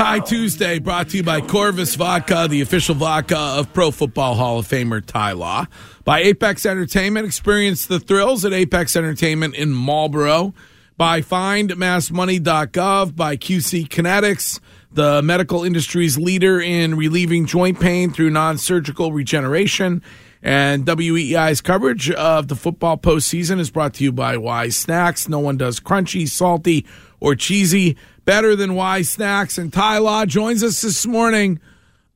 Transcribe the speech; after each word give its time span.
Ty 0.00 0.20
Tuesday 0.20 0.78
brought 0.78 1.10
to 1.10 1.18
you 1.18 1.22
by 1.22 1.42
Corvus 1.42 1.94
Vodka, 1.94 2.46
the 2.48 2.62
official 2.62 2.94
vodka 2.94 3.36
of 3.36 3.70
Pro 3.74 3.90
Football 3.90 4.34
Hall 4.34 4.58
of 4.58 4.66
Famer 4.66 5.04
Ty 5.04 5.32
Law. 5.32 5.66
By 6.04 6.20
Apex 6.20 6.64
Entertainment, 6.64 7.26
experience 7.26 7.84
the 7.84 8.00
thrills 8.00 8.46
at 8.46 8.54
Apex 8.54 8.96
Entertainment 8.96 9.56
in 9.56 9.72
Marlboro. 9.72 10.54
By 10.96 11.20
FindMassMoney.gov. 11.20 13.14
By 13.14 13.36
QC 13.36 13.88
Kinetics, 13.88 14.58
the 14.90 15.20
medical 15.20 15.64
industry's 15.64 16.16
leader 16.16 16.58
in 16.58 16.96
relieving 16.96 17.44
joint 17.44 17.78
pain 17.78 18.10
through 18.10 18.30
non 18.30 18.56
surgical 18.56 19.12
regeneration. 19.12 20.02
And 20.42 20.86
WEEI's 20.86 21.60
coverage 21.60 22.10
of 22.10 22.48
the 22.48 22.56
football 22.56 22.96
postseason 22.96 23.58
is 23.58 23.70
brought 23.70 23.92
to 23.94 24.04
you 24.04 24.12
by 24.12 24.38
Wise 24.38 24.76
Snacks. 24.76 25.28
No 25.28 25.40
one 25.40 25.58
does 25.58 25.78
crunchy, 25.78 26.26
salty, 26.26 26.86
or 27.20 27.34
cheesy 27.34 27.98
better 28.30 28.54
than 28.54 28.76
Wise 28.76 29.10
Snacks. 29.10 29.58
And 29.58 29.72
Ty 29.72 29.98
Law 29.98 30.24
joins 30.24 30.62
us 30.62 30.82
this 30.82 31.04
morning 31.04 31.58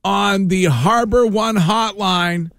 on 0.01 0.47
the 0.47 0.63
Harbor 0.63 1.27
One 1.27 1.57
hotline 1.57 2.51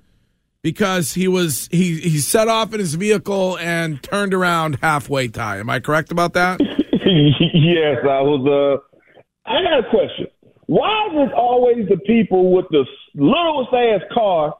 because 0.60 1.14
he 1.14 1.26
was 1.26 1.66
he 1.72 1.98
he 2.00 2.18
set 2.18 2.48
off 2.48 2.74
in 2.74 2.80
his 2.80 2.96
vehicle 2.96 3.56
and 3.56 4.02
turned 4.02 4.34
around 4.34 4.76
halfway. 4.82 5.28
Ty, 5.28 5.60
am 5.60 5.70
I 5.70 5.80
correct 5.80 6.12
about 6.12 6.34
that? 6.34 6.60
yes, 6.60 7.96
I 8.02 8.20
was. 8.20 8.44
Uh, 8.44 9.00
I 9.46 9.62
got 9.62 9.86
a 9.86 9.90
question. 9.90 10.26
Why 10.66 11.06
is 11.06 11.30
it 11.30 11.32
always 11.32 11.88
the 11.88 11.96
people 11.96 12.52
with 12.52 12.66
the 12.70 12.84
littlest 13.14 13.72
ass 13.72 14.02
car 14.12 14.52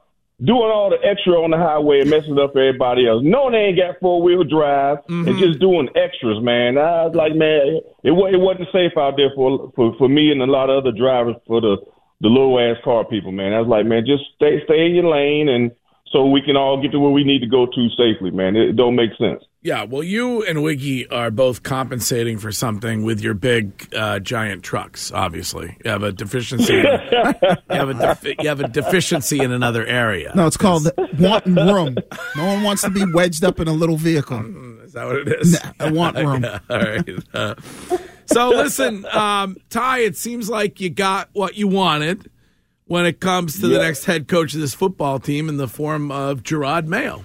doing 0.45 0.71
all 0.71 0.91
the 0.91 0.99
extra 1.07 1.33
on 1.41 1.51
the 1.51 1.57
highway 1.57 2.01
and 2.01 2.11
messing 2.11 2.39
up 2.39 2.51
everybody 2.57 3.09
else? 3.09 3.23
No, 3.25 3.51
they 3.51 3.59
ain't 3.73 3.79
got 3.79 4.01
four 4.01 4.21
wheel 4.23 4.45
drive 4.45 4.99
Mm-hmm. 5.09 5.29
and 5.29 5.39
just 5.39 5.61
doing 5.61 5.89
extras, 5.97 6.43
man. 6.43 6.79
I 6.79 7.07
was 7.07 7.15
like, 7.15 7.35
man, 7.35 7.81
it 8.03 8.13
it 8.13 8.41
wasn't 8.41 8.69
safe 8.73 8.93
out 8.99 9.17
there 9.17 9.31
for 9.35 9.73
for 9.75 9.95
for 9.99 10.09
me 10.09 10.31
and 10.33 10.43
a 10.43 10.47
lot 10.47 10.71
of 10.71 10.85
other 10.85 10.97
drivers 10.97 11.37
for 11.47 11.61
the 11.61 11.77
the 12.21 12.29
little 12.29 12.59
ass 12.59 12.77
car 12.85 13.05
people, 13.05 13.33
man. 13.33 13.53
I 13.53 13.61
was 13.61 13.69
like, 13.69 13.87
man, 13.87 14.05
just 14.07 14.25
stay 14.37 14.63
stay 14.65 14.87
in 14.87 14.95
your 14.95 15.09
lane 15.09 15.49
and 15.49 15.71
so 16.13 16.25
we 16.27 16.41
can 16.41 16.57
all 16.57 16.81
get 16.81 16.93
to 16.93 17.01
where 17.01 17.11
we 17.11 17.25
need 17.25 17.41
to 17.41 17.47
go 17.49 17.67
to 17.67 17.89
safely, 17.97 18.31
man. 18.31 18.57
It 18.57 18.77
don't 18.77 18.95
make 18.97 19.11
sense. 19.19 19.43
Yeah, 19.67 19.83
well, 19.83 20.05
you 20.05 20.45
and 20.45 20.63
Wiggy 20.63 21.09
are 21.09 21.33
both 21.33 21.65
compensating 21.65 22.39
for 22.39 22.53
something 22.53 23.03
with 23.03 23.21
your 23.21 23.35
big, 23.35 23.93
uh, 23.93 24.21
giant 24.21 24.63
trucks. 24.63 25.11
Obviously, 25.11 25.77
you 25.85 25.91
have 25.91 26.05
a 26.05 26.13
deficiency. 26.13 26.75
you 26.75 26.85
have 27.71 27.89
a 27.89 27.95
defi- 27.95 28.37
you 28.39 28.49
have 28.49 28.61
a 28.61 28.69
deficiency 28.69 29.41
in 29.41 29.51
another 29.51 29.85
area. 29.85 30.31
No, 30.37 30.47
it's 30.47 30.57
called 30.57 30.89
wanting 31.19 31.57
room. 31.57 31.97
No 32.37 32.47
one 32.47 32.63
wants 32.63 32.83
to 32.83 32.91
be 32.91 33.05
wedged 33.13 33.43
up 33.43 33.59
in 33.59 33.67
a 33.67 33.73
little 33.73 33.97
vehicle. 33.97 34.85
Is 34.85 34.93
that 34.93 35.05
what 35.05 35.17
it 35.17 35.41
is? 35.41 35.61
Nah, 35.61 35.73
I 35.81 35.91
want 35.91 36.17
room. 36.25 36.45
All 36.45 36.79
right. 36.79 37.09
Uh, 37.35 37.57
so 38.27 38.51
listen, 38.51 39.05
um, 39.07 39.57
Ty. 39.69 39.99
It 39.99 40.17
seems 40.17 40.49
like 40.49 40.81
you 40.81 40.91
got 40.91 41.29
what 41.33 41.57
you 41.57 41.67
wanted 41.67 42.31
when 42.85 43.05
it 43.05 43.19
comes 43.19 43.59
to 43.63 43.67
the 43.67 43.79
next 43.79 44.05
head 44.05 44.29
coach 44.29 44.55
of 44.55 44.61
this 44.61 44.75
football 44.75 45.19
team 45.19 45.49
in 45.49 45.57
the 45.57 45.67
form 45.67 46.13
of 46.13 46.45
Gerard 46.45 46.87
Mayo. 46.87 47.25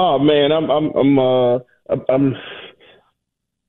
Oh 0.00 0.16
man, 0.20 0.52
I'm 0.52 0.70
I'm 0.70 0.90
I'm 0.94 1.18
uh 1.18 1.54
I'm- 2.08 2.36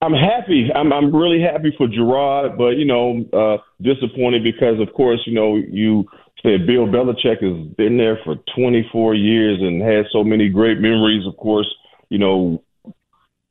I'm 0.01 0.13
happy. 0.13 0.69
I'm 0.73 0.93
I'm 0.93 1.13
really 1.13 1.41
happy 1.41 1.73
for 1.75 1.87
Gerard, 1.87 2.55
but 2.55 2.77
you 2.77 2.85
know, 2.85 3.25
uh 3.33 3.57
disappointed 3.81 4.43
because 4.43 4.79
of 4.79 4.93
course, 4.93 5.19
you 5.25 5.33
know, 5.33 5.55
you 5.55 6.05
said 6.43 6.67
Bill 6.67 6.85
Belichick 6.85 7.41
has 7.41 7.67
been 7.75 7.97
there 7.97 8.19
for 8.23 8.35
24 8.55 9.15
years 9.15 9.59
and 9.59 9.81
has 9.81 10.05
so 10.11 10.23
many 10.23 10.49
great 10.49 10.79
memories, 10.79 11.25
of 11.25 11.35
course, 11.37 11.67
you 12.09 12.19
know, 12.19 12.63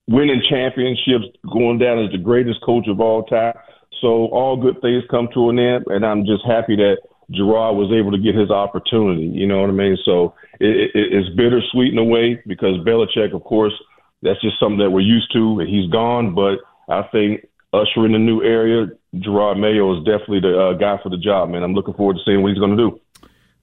winning 0.09 0.41
championships, 0.49 1.27
going 1.53 1.79
down 1.79 2.05
as 2.05 2.13
the 2.13 2.19
greatest 2.19 2.63
coach 2.65 2.87
of 2.89 3.01
all 3.01 3.25
time. 3.25 3.55
So 4.01 4.29
all 4.29 4.57
good 4.57 4.81
things 4.81 5.03
come 5.11 5.29
to 5.35 5.51
an 5.51 5.59
end, 5.59 5.85
and 5.89 6.07
I'm 6.07 6.25
just 6.25 6.47
happy 6.47 6.77
that 6.77 6.99
Gerard 7.31 7.77
was 7.77 7.93
able 7.93 8.13
to 8.13 8.19
get 8.19 8.35
his 8.35 8.51
opportunity. 8.51 9.27
You 9.27 9.47
know 9.47 9.61
what 9.61 9.71
I 9.71 9.75
mean? 9.75 9.99
So 10.05 10.35
it, 10.61 10.91
it, 10.95 11.13
it's 11.13 11.29
bittersweet 11.37 11.93
in 11.93 11.99
a 11.99 12.05
way 12.05 12.43
because 12.47 12.79
Belichick, 12.87 13.35
of 13.35 13.45
course, 13.45 13.75
that's 14.23 14.41
just 14.41 14.59
something 14.59 14.79
that 14.79 14.91
we're 14.91 15.01
used 15.01 15.33
to, 15.33 15.61
and 15.61 15.69
he's 15.69 15.91
gone. 15.91 16.35
But 16.35 16.61
I 16.89 17.03
think 17.13 17.47
ushering 17.73 18.15
a 18.15 18.19
new 18.19 18.43
area, 18.43 18.87
Gerard 19.19 19.59
Mayo 19.59 19.99
is 19.99 20.05
definitely 20.05 20.41
the 20.41 20.59
uh, 20.59 20.73
guy 20.79 21.01
for 21.03 21.11
the 21.11 21.19
job, 21.19 21.51
man. 21.51 21.63
I'm 21.63 21.75
looking 21.75 21.95
forward 21.95 22.17
to 22.17 22.23
seeing 22.25 22.43
what 22.43 22.51
he's 22.51 22.59
going 22.59 22.77
to 22.77 22.91
do. 22.91 23.01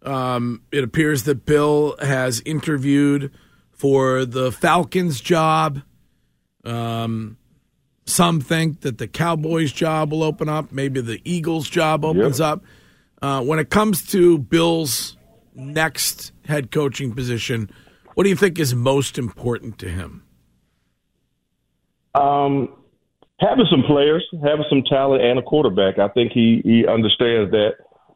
Um, 0.10 0.62
it 0.72 0.84
appears 0.84 1.24
that 1.24 1.46
Bill 1.46 1.96
has 2.00 2.42
interviewed 2.46 3.32
for 3.72 4.26
the 4.26 4.52
Falcons 4.52 5.20
job. 5.20 5.82
Um, 6.64 7.38
some 8.06 8.40
think 8.40 8.82
that 8.82 9.00
the 9.00 9.08
Cowboys 9.08 9.72
job 9.72 10.12
will 10.12 10.24
open 10.24 10.48
up. 10.48 10.72
Maybe 10.72 11.02
the 11.02 11.20
Eagles 11.24 11.68
job 11.68 12.06
opens 12.06 12.40
up. 12.40 12.64
Uh, 13.26 13.42
when 13.42 13.58
it 13.58 13.72
comes 13.72 14.06
to 14.06 14.38
Bill's 14.38 15.18
next 15.56 16.32
head 16.46 16.70
coaching 16.70 17.12
position, 17.12 17.72
what 18.14 18.24
do 18.24 18.30
you 18.30 18.36
think 18.36 18.60
is 18.60 18.76
most 18.76 19.18
important 19.18 19.80
to 19.80 19.90
him? 19.90 20.24
Um, 22.14 22.70
having 23.40 23.66
some 23.72 23.82
players, 23.88 24.24
having 24.44 24.66
some 24.70 24.84
talent, 24.84 25.24
and 25.24 25.40
a 25.40 25.42
quarterback. 25.42 25.98
I 25.98 26.08
think 26.10 26.34
he 26.34 26.62
he 26.64 26.86
understands 26.86 27.50
that. 27.50 27.72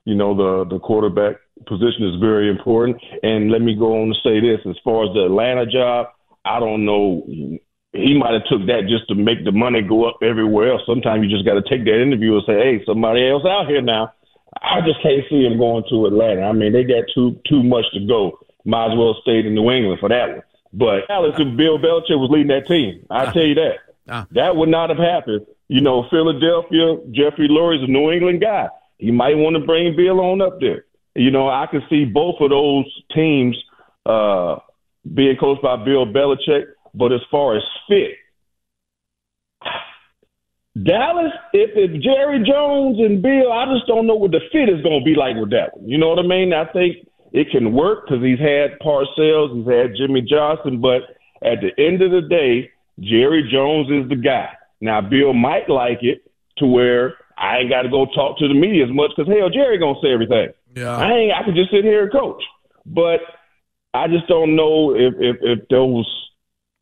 You 0.06 0.14
know, 0.14 0.36
the 0.36 0.70
the 0.75 0.80
quarterback 0.80 1.38
position 1.66 2.06
is 2.06 2.22
very 2.22 2.47
important. 2.47 3.02
And 3.24 3.50
let 3.50 3.64
me 3.64 3.74
go 3.74 4.03
on 4.03 4.09
to 4.09 4.16
say 4.24 4.40
this: 4.40 4.59
as 4.70 4.78
far 4.84 5.09
as 5.09 5.14
the 5.16 5.26
Atlanta 5.26 5.66
job, 5.66 6.06
I 6.46 6.59
don't 6.59 6.86
know. 6.86 7.26
He 7.94 8.14
might 8.16 8.34
have 8.34 8.46
took 8.46 8.68
that 8.68 8.86
just 8.88 9.08
to 9.08 9.16
make 9.16 9.44
the 9.44 9.52
money 9.52 9.81
go 9.81 10.08
up 10.08 10.18
everywhere 10.22 10.72
else. 10.72 10.84
Sometimes 10.86 11.24
you 11.24 11.36
just 11.36 11.47
got 11.50 11.56
to 11.56 11.68
take 11.68 11.84
that 11.86 12.00
interview 12.00 12.36
and 12.36 12.44
say, 12.46 12.53
"Hey, 12.62 12.86
somebody 12.86 13.28
else 13.28 13.44
out 13.44 13.68
here 13.68 13.81
now." 13.81 14.14
I 14.62 14.82
just 14.82 15.02
can't 15.02 15.23
see 15.29 15.46
him 15.46 15.58
going 15.58 15.84
to 15.90 16.06
Atlanta. 16.06 16.41
I 16.41 16.52
mean, 16.53 16.73
they 16.73 16.84
got 16.84 17.06
too 17.14 17.40
too 17.47 17.64
much 17.64 17.85
to 17.94 18.06
go. 18.06 18.40
Might 18.66 18.91
as 18.91 18.97
well 18.97 19.18
stay 19.22 19.40
in 19.40 19.53
New 19.53 19.72
England 19.72 20.00
for 20.00 20.09
that 20.09 20.29
one. 20.29 20.44
But 20.73 21.09
Alex, 21.09 21.38
if 21.40 21.58
Bill 21.58 21.79
Belichick 21.79 22.20
was 22.20 22.29
leading 22.32 22.47
that 22.50 22.68
team, 22.68 23.06
I 23.09 23.32
tell 23.32 23.44
you 23.44 23.56
that 23.56 24.26
that 24.32 24.56
would 24.56 24.70
not 24.70 24.90
have 24.90 25.00
happened. 25.00 25.46
You 25.68 25.82
know, 25.82 26.08
Philadelphia, 26.09 26.97
Jeffrey 27.12 27.47
Lurie's 27.47 27.84
a 27.84 27.88
New 27.91 28.12
England 28.12 28.41
guy. 28.41 28.68
He 28.97 29.12
might 29.12 29.38
want 29.38 29.56
to 29.56 29.66
bring 29.66 29.96
Bill 29.96 30.20
on 30.20 30.41
up 30.41 30.59
there. 30.59 30.85
You 31.16 31.32
know, 31.32 31.47
I 31.50 31.68
can 31.68 31.82
see 31.90 32.06
both 32.06 32.35
of 32.40 32.50
those 32.50 32.85
teams 33.14 33.58
uh, 34.06 34.58
being 35.14 35.38
coached 35.38 35.62
by 35.62 35.76
Bill 35.78 36.06
Belichick. 36.06 36.66
But 36.94 37.12
as 37.14 37.22
far 37.29 37.56
as 37.56 37.64
fit, 37.88 38.12
Dallas, 40.84 41.34
if 41.53 41.72
it's 41.76 42.03
Jerry 42.03 42.43
Jones 42.46 42.99
and 42.99 43.22
Bill, 43.22 43.52
I 43.52 43.66
just 43.73 43.87
don't 43.87 44.08
know 44.08 44.16
what 44.16 44.31
the 44.31 44.41
fit 44.52 44.70
is 44.70 44.81
going 44.84 44.99
to 44.99 45.05
be 45.05 45.16
like 45.16 45.35
with 45.35 45.49
that 45.52 45.76
one. 45.76 45.90
You 45.90 45.97
know 45.97 46.09
what 46.09 46.20
I 46.20 46.28
mean? 46.28 46.53
I 46.53 46.66
think 46.72 47.08
it 47.34 47.49
can 47.52 47.73
work 47.73 48.05
because 48.05 48.23
he's 48.23 48.40
had 48.40 48.78
Parcells, 48.79 49.55
he's 49.58 49.67
had 49.67 49.97
Jimmy 49.97 50.22
Johnson, 50.22 50.79
but 50.79 51.02
at 51.41 51.59
the 51.61 51.72
end 51.81 52.02
of 52.02 52.11
the 52.11 52.22
day, 52.22 52.70
Jerry 52.99 53.49
Jones 53.52 53.90
is 53.90 54.09
the 54.09 54.16
guy. 54.16 54.49
Now, 54.81 55.02
Bill 55.02 55.34
might 55.34 55.70
like 55.70 55.99
it 56.02 56.29
to 56.58 56.67
where 56.67 57.16
I 57.37 57.58
ain't 57.58 57.70
got 57.70 57.84
to 57.84 57.90
go 57.90 58.05
talk 58.14 58.37
to 58.40 58.47
the 58.47 58.53
media 58.53 58.85
as 58.85 58.91
much 58.91 59.11
because 59.16 59.32
hell, 59.32 59.49
Jerry 59.49 59.79
gonna 59.79 59.99
say 60.03 60.11
everything. 60.14 60.49
Yeah. 60.75 60.96
I 60.96 61.11
ain't. 61.11 61.34
I 61.34 61.43
can 61.43 61.55
just 61.55 61.72
sit 61.72 61.84
here 61.84 62.03
and 62.03 62.11
coach. 62.11 62.43
But 62.85 63.22
I 63.93 64.08
just 64.08 64.28
don't 64.28 64.55
know 64.55 64.93
if 64.96 65.14
if, 65.20 65.37
if 65.41 65.67
those 65.70 66.08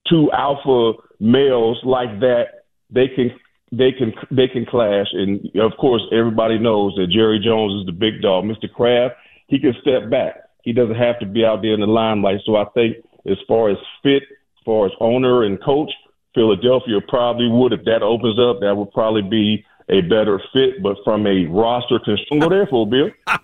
two 0.09 0.31
alpha 0.31 0.93
males 1.19 1.79
like 1.83 2.19
that 2.19 2.65
they 2.89 3.07
can 3.07 3.31
they 3.71 3.91
can 3.91 4.13
they 4.31 4.47
can 4.47 4.65
clash. 4.65 5.07
And 5.11 5.49
of 5.59 5.73
course, 5.77 6.01
everybody 6.11 6.57
knows 6.57 6.93
that 6.95 7.09
Jerry 7.09 7.39
Jones 7.39 7.81
is 7.81 7.85
the 7.85 7.91
big 7.91 8.21
dog. 8.21 8.45
Mr. 8.45 8.71
Kraft, 8.71 9.15
he 9.47 9.59
can 9.59 9.73
step 9.81 10.09
back. 10.09 10.35
He 10.63 10.73
doesn't 10.73 10.95
have 10.95 11.19
to 11.19 11.25
be 11.25 11.45
out 11.45 11.61
there 11.61 11.73
in 11.73 11.79
the 11.79 11.87
limelight. 11.87 12.41
So 12.45 12.55
I 12.55 12.65
think 12.73 12.97
as 13.25 13.37
far 13.47 13.69
as 13.69 13.77
fit, 14.03 14.23
as 14.23 14.63
far 14.65 14.85
as 14.85 14.91
owner 14.99 15.43
and 15.43 15.61
coach, 15.63 15.91
Philadelphia 16.33 16.99
probably 17.07 17.47
would 17.49 17.73
if 17.73 17.83
that 17.85 18.03
opens 18.03 18.39
up. 18.39 18.59
That 18.61 18.75
would 18.75 18.91
probably 18.91 19.21
be 19.23 19.65
a 19.89 20.01
better 20.01 20.41
fit. 20.53 20.83
But 20.83 20.97
from 21.03 21.25
a 21.25 21.45
roster 21.45 21.99
construction, 21.99 22.39
go 22.39 22.49
there 22.49 22.67
for 22.67 22.87
Bill. 22.87 23.11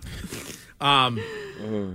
Um, 0.80 1.18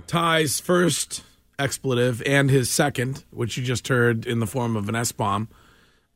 Ty's 0.08 0.58
first 0.58 1.22
expletive 1.60 2.22
and 2.26 2.50
his 2.50 2.70
second, 2.70 3.24
which 3.30 3.56
you 3.56 3.62
just 3.62 3.86
heard 3.86 4.26
in 4.26 4.40
the 4.40 4.46
form 4.48 4.74
of 4.74 4.88
an 4.88 4.96
S 4.96 5.12
bomb, 5.12 5.48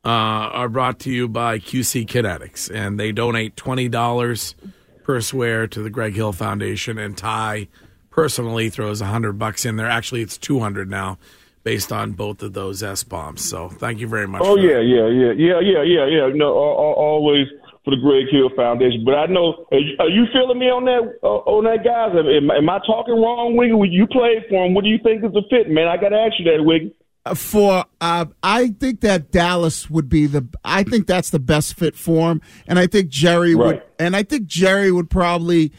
uh, 0.05 0.53
are 0.53 0.69
brought 0.69 0.99
to 0.99 1.11
you 1.11 1.27
by 1.27 1.57
QC 1.57 2.05
Kinetics, 2.05 2.73
and 2.73 2.99
they 2.99 3.11
donate 3.11 3.55
twenty 3.57 3.89
dollars 3.89 4.55
per 5.03 5.19
swear 5.19 5.67
to 5.67 5.81
the 5.81 5.89
Greg 5.89 6.15
Hill 6.15 6.31
Foundation. 6.31 6.97
And 6.97 7.17
Ty 7.17 7.67
personally 8.11 8.69
throws 8.69 9.01
a 9.01 9.05
hundred 9.05 9.39
bucks 9.39 9.65
in 9.65 9.77
there. 9.77 9.89
Actually, 9.89 10.21
it's 10.21 10.37
two 10.37 10.59
hundred 10.59 10.89
now, 10.89 11.17
based 11.63 11.91
on 11.91 12.11
both 12.11 12.43
of 12.43 12.53
those 12.53 12.83
S 12.83 13.03
bombs. 13.03 13.43
So 13.43 13.69
thank 13.69 13.99
you 13.99 14.07
very 14.07 14.27
much. 14.27 14.43
Oh 14.43 14.55
for 14.55 14.61
that. 14.61 14.67
yeah, 14.67 14.79
yeah, 14.79 15.07
yeah, 15.09 15.33
yeah, 15.33 15.59
yeah, 15.59 15.83
yeah, 15.83 16.05
yeah. 16.05 16.33
No, 16.35 16.47
al- 16.47 16.77
al- 16.77 16.99
always 17.01 17.47
for 17.83 17.91
the 17.91 17.97
Greg 17.97 18.25
Hill 18.29 18.49
Foundation. 18.55 19.05
But 19.05 19.15
I 19.15 19.25
know, 19.27 19.65
are 19.71 20.09
you, 20.09 20.25
feeling 20.33 20.57
me 20.57 20.65
on 20.65 20.85
that, 20.85 21.19
uh, 21.21 21.45
on 21.45 21.63
that, 21.65 21.85
guys? 21.85 22.17
Am, 22.17 22.49
am 22.49 22.69
I 22.69 22.79
talking 22.85 23.13
wrong, 23.13 23.55
Wiggy? 23.55 23.93
You 23.93 24.07
played 24.07 24.43
for 24.49 24.65
him. 24.65 24.73
What 24.73 24.83
do 24.83 24.89
you 24.89 24.97
think 25.01 25.23
is 25.23 25.31
the 25.31 25.43
fit, 25.49 25.69
man? 25.69 25.87
I 25.87 25.97
got 25.97 26.09
to 26.09 26.17
ask 26.17 26.33
you 26.39 26.45
that, 26.45 26.65
Wiggy. 26.65 26.93
For 27.33 27.85
uh, 28.01 28.25
I 28.43 28.67
think 28.79 29.01
that 29.01 29.31
Dallas 29.31 29.89
would 29.89 30.07
be 30.09 30.27
the 30.27 30.45
I 30.63 30.83
think 30.83 31.07
that's 31.07 31.31
the 31.31 31.39
best 31.39 31.75
fit 31.75 31.95
for 31.95 32.31
him, 32.31 32.41
and 32.67 32.77
I 32.77 32.85
think 32.87 33.09
Jerry 33.09 33.55
would, 33.55 33.81
and 33.97 34.15
I 34.15 34.23
think 34.23 34.45
Jerry 34.45 34.91
would 34.91 35.09
probably. 35.09 35.71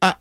uh, 0.00 0.14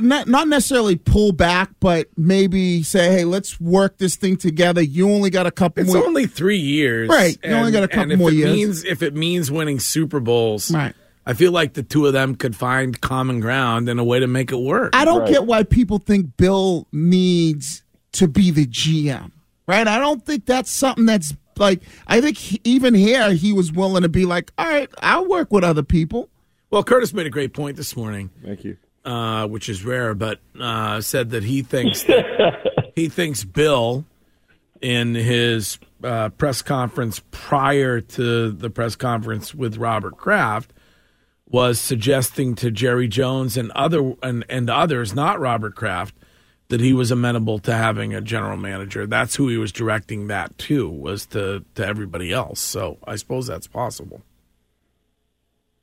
Not, 0.00 0.26
not 0.26 0.48
necessarily 0.48 0.96
pull 0.96 1.32
back, 1.32 1.70
but 1.80 2.08
maybe 2.16 2.82
say, 2.82 3.12
"Hey, 3.12 3.24
let's 3.24 3.60
work 3.60 3.98
this 3.98 4.16
thing 4.16 4.36
together." 4.36 4.80
You 4.82 5.10
only 5.10 5.28
got 5.30 5.46
a 5.46 5.50
couple 5.50 5.82
It's 5.84 5.92
more. 5.92 6.04
only 6.06 6.26
three 6.26 6.56
years, 6.58 7.08
Right. 7.10 7.36
You 7.44 7.50
only 7.52 7.70
got 7.72 7.82
a 7.84 7.88
couple 7.88 8.12
and 8.12 8.18
more 8.18 8.30
it 8.30 8.34
years. 8.36 8.52
Means, 8.54 8.84
if 8.84 9.02
it 9.02 9.14
means 9.14 9.50
winning 9.50 9.78
Super 9.80 10.18
Bowls, 10.20 10.70
Right. 10.72 10.94
I 11.26 11.32
feel 11.34 11.52
like 11.52 11.74
the 11.74 11.82
two 11.82 12.06
of 12.06 12.12
them 12.12 12.34
could 12.34 12.54
find 12.56 13.00
common 13.00 13.40
ground 13.40 13.88
and 13.88 13.98
a 14.00 14.04
way 14.04 14.18
to 14.20 14.26
make 14.26 14.50
it 14.52 14.56
work. 14.58 14.90
I 14.94 15.04
don't 15.04 15.20
Right. 15.20 15.30
get 15.30 15.46
why 15.46 15.62
people 15.62 15.98
think 15.98 16.36
Bill 16.36 16.86
needs 16.92 17.82
to 18.12 18.28
be 18.28 18.50
the 18.50 18.66
GM, 18.66 19.30
right? 19.66 19.86
I 19.86 19.98
don't 19.98 20.24
think 20.24 20.46
that's 20.46 20.70
something 20.70 21.06
that's 21.06 21.34
like. 21.56 21.82
I 22.06 22.20
think 22.20 22.36
he, 22.38 22.60
even 22.64 22.94
here 22.94 23.32
he 23.32 23.52
was 23.52 23.72
willing 23.72 24.02
to 24.02 24.08
be 24.08 24.24
like, 24.26 24.52
"All 24.58 24.66
right, 24.66 24.88
I'll 25.02 25.26
work 25.28 25.52
with 25.52 25.64
other 25.64 25.82
people." 25.82 26.28
well, 26.70 26.82
Curtis 26.82 27.12
made 27.12 27.26
a 27.26 27.30
great 27.30 27.52
point 27.52 27.76
this 27.76 27.96
morning, 27.96 28.30
Thank 28.44 28.64
you. 28.64 28.76
uh, 29.04 29.46
which 29.46 29.68
is 29.68 29.84
rare, 29.84 30.12
but 30.14 30.40
uh, 30.60 31.00
said 31.00 31.30
that 31.30 31.44
he 31.44 31.62
thinks 31.62 32.02
that 32.04 32.92
he 32.96 33.08
thinks 33.08 33.44
Bill, 33.44 34.04
in 34.80 35.14
his 35.14 35.78
uh, 36.02 36.28
press 36.30 36.62
conference 36.62 37.22
prior 37.30 38.00
to 38.00 38.50
the 38.50 38.70
press 38.70 38.96
conference 38.96 39.54
with 39.54 39.76
Robert 39.76 40.16
Kraft, 40.16 40.72
was 41.48 41.80
suggesting 41.80 42.54
to 42.56 42.70
Jerry 42.72 43.06
Jones 43.06 43.56
and 43.56 43.70
other 43.72 44.14
and, 44.22 44.44
and 44.48 44.68
others, 44.68 45.14
not 45.14 45.38
Robert 45.38 45.76
Kraft, 45.76 46.14
that 46.68 46.80
he 46.80 46.92
was 46.92 47.10
amenable 47.10 47.58
to 47.60 47.74
having 47.74 48.14
a 48.14 48.20
general 48.20 48.56
manager. 48.56 49.06
That's 49.06 49.36
who 49.36 49.48
he 49.48 49.56
was 49.56 49.72
directing 49.72 50.28
that 50.28 50.56
to, 50.58 50.88
was 50.88 51.26
to 51.26 51.64
to 51.74 51.86
everybody 51.86 52.32
else. 52.32 52.60
So 52.60 52.98
I 53.06 53.16
suppose 53.16 53.46
that's 53.46 53.66
possible. 53.66 54.22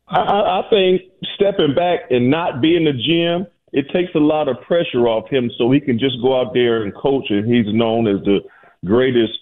I, 0.07 0.19
I 0.19 0.61
think 0.69 1.03
stepping 1.35 1.73
back 1.73 2.01
and 2.09 2.29
not 2.29 2.61
being 2.61 2.85
the 2.85 2.91
GM, 2.91 3.47
it 3.71 3.85
takes 3.93 4.13
a 4.15 4.19
lot 4.19 4.49
of 4.49 4.59
pressure 4.61 5.07
off 5.07 5.29
him 5.29 5.49
so 5.57 5.71
he 5.71 5.79
can 5.79 5.97
just 5.97 6.21
go 6.21 6.39
out 6.39 6.53
there 6.53 6.83
and 6.83 6.93
coach. 6.93 7.25
And 7.29 7.51
he's 7.51 7.73
known 7.73 8.07
as 8.07 8.21
the 8.25 8.39
greatest 8.83 9.37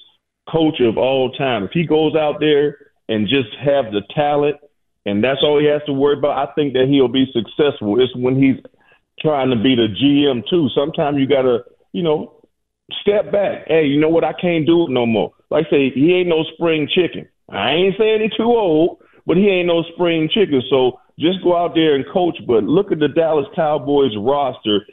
coach 0.51 0.79
of 0.81 0.97
all 0.97 1.31
time. 1.31 1.63
If 1.63 1.71
he 1.71 1.85
goes 1.85 2.15
out 2.15 2.39
there 2.39 2.77
and 3.07 3.27
just 3.27 3.49
have 3.59 3.91
the 3.91 4.01
talent 4.13 4.57
and 5.05 5.23
that's 5.23 5.39
all 5.41 5.59
he 5.59 5.65
has 5.65 5.81
to 5.87 5.93
worry 5.93 6.17
about, 6.17 6.49
I 6.49 6.53
think 6.53 6.73
that 6.73 6.87
he'll 6.87 7.07
be 7.07 7.25
successful. 7.33 7.99
It's 7.99 8.15
when 8.15 8.41
he's 8.41 8.57
trying 9.21 9.49
to 9.49 9.55
be 9.55 9.75
the 9.75 9.87
GM 9.87 10.43
too. 10.49 10.69
Sometimes 10.75 11.17
you 11.17 11.27
gotta, 11.27 11.59
you 11.91 12.03
know, 12.03 12.41
step 13.01 13.31
back. 13.31 13.67
Hey, 13.67 13.85
you 13.85 13.99
know 13.99 14.09
what? 14.09 14.23
I 14.23 14.33
can't 14.33 14.65
do 14.65 14.83
it 14.83 14.89
no 14.89 15.05
more. 15.05 15.31
Like 15.49 15.67
I 15.67 15.69
say, 15.69 15.89
he 15.93 16.13
ain't 16.13 16.29
no 16.29 16.43
spring 16.53 16.87
chicken. 16.93 17.27
I 17.49 17.71
ain't 17.71 17.95
saying 17.97 18.21
he's 18.21 18.37
too 18.37 18.43
old, 18.43 18.99
but 19.25 19.37
he 19.37 19.47
ain't 19.47 19.67
no 19.67 19.83
spring 19.93 20.29
chicken. 20.31 20.61
So 20.69 20.99
just 21.19 21.43
go 21.43 21.55
out 21.55 21.73
there 21.75 21.95
and 21.95 22.05
coach. 22.11 22.37
But 22.47 22.63
look 22.63 22.91
at 22.91 22.99
the 22.99 23.07
Dallas 23.07 23.47
Cowboys 23.55 24.11
roster, 24.17 24.85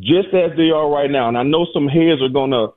just 0.00 0.28
as 0.28 0.56
they 0.56 0.70
are 0.70 0.88
right 0.88 1.10
now. 1.10 1.28
And 1.28 1.36
I 1.36 1.42
know 1.42 1.66
some 1.72 1.88
heads 1.88 2.22
are 2.22 2.28
gonna 2.28 2.68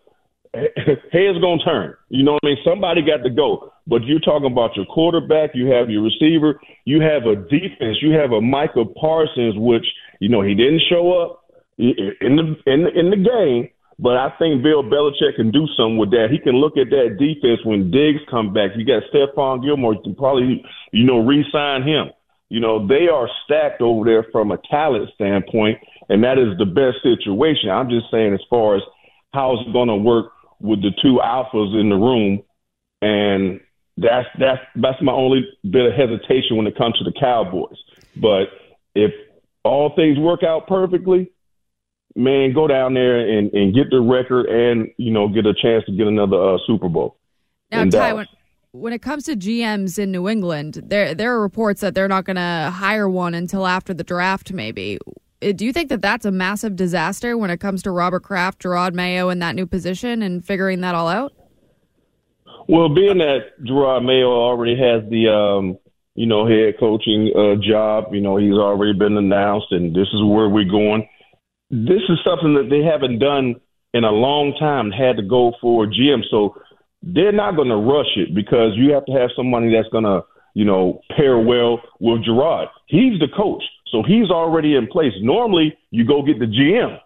heads 0.54 1.40
gonna 1.42 1.64
turn. 1.64 1.94
You 2.10 2.24
know 2.24 2.34
what 2.34 2.44
I 2.44 2.48
mean? 2.48 2.58
Somebody 2.66 3.02
got 3.02 3.24
to 3.24 3.30
go. 3.30 3.72
But 3.88 4.04
you're 4.06 4.20
talking 4.20 4.52
about 4.52 4.76
your 4.76 4.86
quarterback, 4.86 5.52
you 5.54 5.68
have 5.68 5.90
your 5.90 6.04
receiver, 6.04 6.60
you 6.86 7.02
have 7.02 7.26
a 7.26 7.36
defense, 7.36 7.98
you 8.02 8.12
have 8.12 8.32
a 8.32 8.42
Micah 8.42 8.86
Parsons, 8.86 9.56
which 9.58 9.86
you 10.20 10.30
know 10.30 10.42
he 10.42 10.56
didn't 10.56 10.82
show 10.90 11.14
up 11.22 11.44
in 11.78 12.36
the 12.36 12.56
in 12.72 12.84
the, 12.84 13.00
in 13.00 13.10
the 13.10 13.18
game. 13.18 13.70
But 14.02 14.16
I 14.16 14.32
think 14.40 14.64
Bill 14.64 14.82
Belichick 14.82 15.36
can 15.36 15.52
do 15.52 15.68
something 15.76 15.98
with 15.98 16.12
that. 16.12 16.30
He 16.32 16.40
can 16.40 16.56
look 16.56 16.78
at 16.78 16.90
that 16.90 17.18
defense 17.20 17.60
when 17.66 17.92
Diggs 17.92 18.22
come 18.32 18.54
back. 18.54 18.72
You 18.78 18.86
got 18.86 19.04
Stephon 19.12 19.62
Gilmore. 19.62 19.94
You 19.94 20.02
can 20.02 20.16
probably, 20.16 20.64
you 20.94 21.04
know, 21.04 21.20
re-sign 21.20 21.84
him. 21.84 22.08
You 22.48 22.62
know, 22.62 22.88
they 22.88 23.10
are 23.10 23.30
stacked 23.44 23.82
over 23.82 24.06
there 24.06 24.26
from 24.32 24.52
a 24.52 24.58
talent 24.72 25.10
standpoint, 25.16 25.80
and 26.08 26.24
that 26.24 26.40
is 26.40 26.58
the 26.58 26.66
best 26.66 27.04
situation. 27.04 27.70
I'm 27.70 27.90
just 27.90 28.10
saying 28.10 28.34
as 28.34 28.40
far 28.50 28.78
as 28.78 28.82
how 29.34 29.54
it's 29.54 29.72
going 29.74 29.90
to 29.90 29.96
work 29.98 30.32
with 30.62 30.82
the 30.82 30.92
two 31.02 31.20
alphas 31.22 31.80
in 31.80 31.90
the 31.90 31.96
room, 31.96 32.42
and 33.02 33.60
that's 33.98 34.28
that's 34.40 34.62
that's 34.76 35.02
my 35.02 35.12
only 35.12 35.48
bit 35.70 35.86
of 35.86 35.94
hesitation 35.94 36.56
when 36.56 36.68
it 36.68 36.78
comes 36.78 36.98
to 36.98 37.04
the 37.04 37.14
Cowboys. 37.20 37.78
But 38.16 38.48
if 38.96 39.12
all 39.64 39.94
things 39.96 40.18
work 40.18 40.44
out 40.44 40.68
perfectly, 40.68 41.32
man, 42.16 42.54
go 42.54 42.68
down 42.68 42.94
there 42.94 43.20
and, 43.20 43.52
and 43.54 43.74
get 43.74 43.90
the 43.90 44.00
record 44.00 44.46
and, 44.48 44.90
you 44.98 45.12
know, 45.12 45.28
get 45.28 45.46
a 45.46 45.54
chance 45.54 45.86
to 45.86 45.92
get 45.92 46.08
another 46.08 46.56
uh, 46.56 46.58
Super 46.66 46.90
Bowl. 46.90 47.18
Now, 47.72 47.86
Ty, 47.86 48.14
when, 48.14 48.28
when 48.72 48.94
it 48.94 49.02
comes 49.02 49.26
to 49.26 49.36
GMs 49.36 50.00
in 50.00 50.12
New 50.12 50.28
England, 50.28 50.82
there 50.86 51.14
there 51.14 51.36
are 51.36 51.42
reports 51.42 51.82
that 51.82 51.94
they're 51.94 52.08
not 52.08 52.26
going 52.26 52.36
to 52.36 52.72
hire 52.74 53.10
one 53.10 53.34
until 53.34 53.68
after 53.68 53.94
the 53.94 54.04
draft, 54.04 54.52
maybe. 54.52 54.98
Uh, 55.42 55.52
Do 55.52 55.66
you 55.66 55.74
think 55.74 55.90
that 55.90 56.02
that's 56.02 56.26
a 56.26 56.32
massive 56.32 56.76
disaster 56.76 57.38
when 57.38 57.50
it 57.50 57.60
comes 57.60 57.84
to 57.84 57.92
Robert 57.92 58.24
Kraft, 58.24 58.60
Gerard 58.60 58.96
Mayo, 58.96 59.30
in 59.30 59.40
that 59.40 59.56
new 59.56 59.68
position 59.68 60.22
and 60.24 60.44
figuring 60.44 60.82
that 60.82 60.96
all 60.96 61.08
out? 61.08 61.34
Well, 62.68 62.90
being 62.90 63.20
that 63.20 63.64
Gerard 63.64 64.04
Mayo 64.04 64.32
already 64.32 64.76
has 64.76 65.04
the, 65.10 65.30
um, 65.30 65.78
you 66.20 66.26
know, 66.26 66.46
head 66.46 66.76
coaching 66.78 67.32
uh, 67.32 67.56
job, 67.64 68.14
you 68.14 68.20
know, 68.20 68.36
he's 68.36 68.52
already 68.52 68.92
been 68.92 69.16
announced, 69.16 69.68
and 69.72 69.96
this 69.96 70.10
is 70.12 70.22
where 70.22 70.50
we're 70.50 70.70
going. 70.70 71.08
This 71.72 72.04
is 72.10 72.20
something 72.28 72.56
that 72.56 72.68
they 72.70 72.84
haven't 72.84 73.20
done 73.20 73.56
in 73.94 74.04
a 74.04 74.12
long 74.12 74.54
time, 74.60 74.92
had 74.92 75.16
to 75.16 75.24
go 75.24 75.54
for 75.62 75.86
a 75.86 75.88
GM. 75.88 76.20
So 76.30 76.60
they're 77.02 77.32
not 77.32 77.56
going 77.56 77.70
to 77.70 77.78
rush 77.78 78.18
it 78.18 78.36
because 78.36 78.76
you 78.76 78.92
have 78.92 79.06
to 79.06 79.14
have 79.14 79.30
somebody 79.34 79.72
that's 79.72 79.88
going 79.94 80.04
to, 80.04 80.28
you 80.56 80.66
know, 80.66 81.00
pair 81.16 81.40
well 81.40 81.80
with 82.02 82.26
Gerard. 82.26 82.68
He's 82.88 83.18
the 83.22 83.32
coach, 83.32 83.64
so 83.88 84.04
he's 84.04 84.30
already 84.30 84.76
in 84.76 84.88
place. 84.88 85.16
Normally, 85.22 85.78
you 85.90 86.06
go 86.06 86.22
get 86.22 86.38
the 86.38 86.52
GM, 86.52 87.00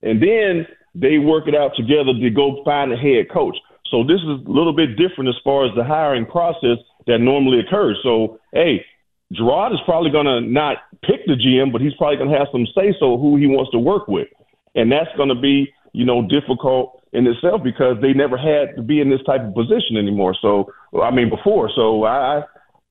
and 0.00 0.16
then 0.16 0.66
they 0.94 1.18
work 1.18 1.46
it 1.46 1.54
out 1.54 1.72
together 1.76 2.16
to 2.18 2.30
go 2.30 2.64
find 2.64 2.90
a 2.90 2.96
head 2.96 3.28
coach. 3.30 3.58
So 3.90 4.02
this 4.02 4.24
is 4.24 4.40
a 4.40 4.50
little 4.50 4.74
bit 4.74 4.96
different 4.96 5.28
as 5.28 5.36
far 5.44 5.66
as 5.68 5.76
the 5.76 5.84
hiring 5.84 6.24
process 6.24 6.80
that 7.06 7.18
normally 7.18 7.60
occurs. 7.60 7.98
So, 8.02 8.38
hey, 8.52 8.84
Gerard 9.32 9.72
is 9.72 9.78
probably 9.84 10.10
going 10.10 10.26
to 10.26 10.40
not 10.40 10.78
pick 11.02 11.26
the 11.26 11.34
GM, 11.34 11.72
but 11.72 11.80
he's 11.80 11.94
probably 11.94 12.16
going 12.16 12.30
to 12.30 12.38
have 12.38 12.48
some 12.52 12.66
say 12.74 12.94
so 12.98 13.18
who 13.18 13.36
he 13.36 13.46
wants 13.46 13.70
to 13.72 13.78
work 13.78 14.08
with. 14.08 14.28
And 14.74 14.90
that's 14.90 15.10
going 15.16 15.28
to 15.30 15.34
be, 15.34 15.72
you 15.92 16.04
know, 16.04 16.26
difficult 16.26 17.02
in 17.12 17.26
itself 17.26 17.62
because 17.62 17.96
they 18.02 18.12
never 18.12 18.36
had 18.36 18.76
to 18.76 18.82
be 18.82 19.00
in 19.00 19.08
this 19.10 19.22
type 19.24 19.40
of 19.40 19.54
position 19.54 19.96
anymore. 19.96 20.34
So, 20.40 20.72
I 21.00 21.10
mean, 21.10 21.30
before. 21.30 21.70
So, 21.74 22.04
I, 22.04 22.42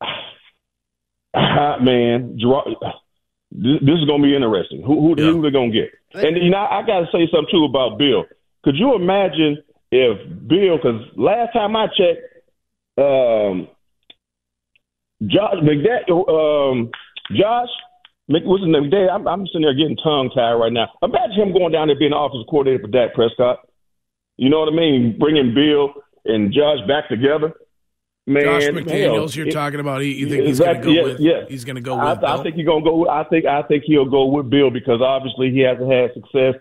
I 0.02 1.78
man, 1.82 2.38
Gerard, 2.40 2.68
this, 3.52 3.80
this 3.82 3.96
is 4.00 4.06
going 4.06 4.22
to 4.22 4.28
be 4.28 4.36
interesting. 4.36 4.82
Who, 4.82 5.02
who, 5.02 5.22
Yeah. 5.22 5.32
who 5.32 5.42
they're 5.42 5.52
going 5.52 5.72
to 5.72 5.78
get? 5.78 5.92
And, 6.14 6.38
you 6.42 6.50
know, 6.50 6.58
I, 6.58 6.80
I 6.80 6.86
got 6.86 7.02
to 7.02 7.06
say 7.12 7.28
something, 7.32 7.52
too, 7.52 7.66
about 7.66 7.98
Bill. 7.98 8.26
Could 8.64 8.76
you 8.78 8.96
imagine 8.96 9.58
if 9.92 10.18
Bill, 10.48 10.78
because 10.78 11.02
last 11.16 11.54
time 11.54 11.76
I 11.76 11.88
checked, 11.88 12.22
um, 12.98 13.68
Josh 15.26 15.56
McDaniel, 15.64 16.28
um, 16.30 16.92
Josh, 17.36 17.70
what's 18.28 18.64
his 18.64 18.72
name? 18.72 18.90
Dave, 18.90 19.10
I'm, 19.12 19.28
I'm 19.28 19.46
sitting 19.48 19.62
there 19.62 19.74
getting 19.74 19.98
tongue 19.98 20.30
tied 20.36 20.54
right 20.54 20.74
now. 20.74 20.90
Imagine 21.02 21.48
him 21.50 21.54
going 21.54 21.72
down 21.72 21.88
there 21.88 21.98
being 21.98 22.12
the 22.12 22.18
offensive 22.18 22.48
coordinator 22.50 22.84
for 22.84 22.90
Dak 22.92 23.14
Prescott. 23.14 23.60
You 24.38 24.50
know 24.50 24.60
what 24.60 24.74
I 24.74 24.76
mean? 24.76 25.18
Bringing 25.18 25.54
Bill 25.54 25.94
and 26.26 26.52
Josh 26.54 26.80
back 26.88 27.08
together. 27.10 27.54
Man, 28.28 28.44
Josh 28.44 28.64
hell, 28.64 28.74
McDaniels, 28.74 29.36
you're 29.36 29.48
it- 29.48 29.52
talking 29.54 29.80
about. 29.80 30.02
He, 30.02 30.14
you 30.14 30.28
think 30.28 30.46
he's 30.46 30.60
going 30.60 30.82
to 30.82 30.82
go 30.84 30.90
Exactly, 30.90 31.04
with? 31.14 31.20
yeah, 31.22 31.32
yeah. 31.42 31.46
He's 31.48 31.64
going 31.64 31.76
to 31.76 31.82
go 31.82 31.96
I, 31.98 32.14
with. 32.14 32.24
I 32.24 32.36
Bill? 32.36 32.44
think 32.44 32.56
he's 32.56 32.66
gonna 32.66 32.84
go. 32.84 33.08
I 33.08 33.24
think 33.26 33.46
I 33.46 33.62
think 33.64 33.84
he'll 33.86 34.10
go 34.10 34.26
with 34.26 34.50
Bill 34.50 34.72
because 34.72 35.00
obviously 35.00 35.52
he 35.52 35.60
hasn't 35.60 35.90
had 35.92 36.12
success 36.16 36.56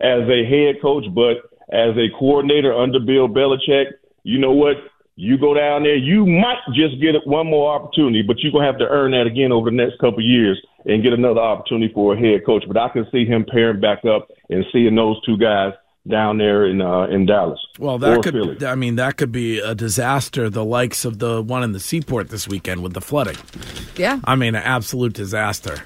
as 0.00 0.22
a 0.30 0.44
head 0.46 0.76
coach, 0.80 1.04
but 1.12 1.38
as 1.74 1.96
a 1.96 2.06
coordinator 2.16 2.72
under 2.72 3.00
Bill 3.00 3.28
Belichick, 3.28 3.86
you 4.22 4.38
know 4.38 4.52
what? 4.52 4.76
You 5.20 5.36
go 5.36 5.52
down 5.52 5.82
there, 5.82 5.96
you 5.96 6.24
might 6.24 6.60
just 6.72 7.00
get 7.00 7.14
one 7.26 7.48
more 7.48 7.74
opportunity, 7.74 8.22
but 8.22 8.38
you're 8.38 8.52
gonna 8.52 8.66
have 8.66 8.78
to 8.78 8.86
earn 8.86 9.10
that 9.10 9.26
again 9.26 9.50
over 9.50 9.68
the 9.68 9.76
next 9.76 9.98
couple 9.98 10.20
of 10.20 10.24
years 10.24 10.64
and 10.84 11.02
get 11.02 11.12
another 11.12 11.40
opportunity 11.40 11.92
for 11.92 12.14
a 12.14 12.16
head 12.16 12.46
coach. 12.46 12.62
But 12.68 12.76
I 12.76 12.88
can 12.88 13.04
see 13.10 13.24
him 13.24 13.44
pairing 13.44 13.80
back 13.80 14.04
up 14.04 14.28
and 14.48 14.64
seeing 14.72 14.94
those 14.94 15.20
two 15.26 15.36
guys 15.36 15.72
down 16.06 16.38
there 16.38 16.66
in 16.66 16.80
uh, 16.80 17.08
in 17.08 17.26
Dallas. 17.26 17.58
Well, 17.80 17.98
that 17.98 18.18
or 18.18 18.22
could. 18.22 18.34
Philly. 18.34 18.64
I 18.64 18.76
mean, 18.76 18.94
that 18.94 19.16
could 19.16 19.32
be 19.32 19.58
a 19.58 19.74
disaster. 19.74 20.48
The 20.48 20.64
likes 20.64 21.04
of 21.04 21.18
the 21.18 21.42
one 21.42 21.64
in 21.64 21.72
the 21.72 21.80
seaport 21.80 22.28
this 22.28 22.46
weekend 22.46 22.84
with 22.84 22.94
the 22.94 23.00
flooding. 23.00 23.38
Yeah. 23.96 24.20
I 24.22 24.36
mean, 24.36 24.54
an 24.54 24.62
absolute 24.62 25.14
disaster. 25.14 25.82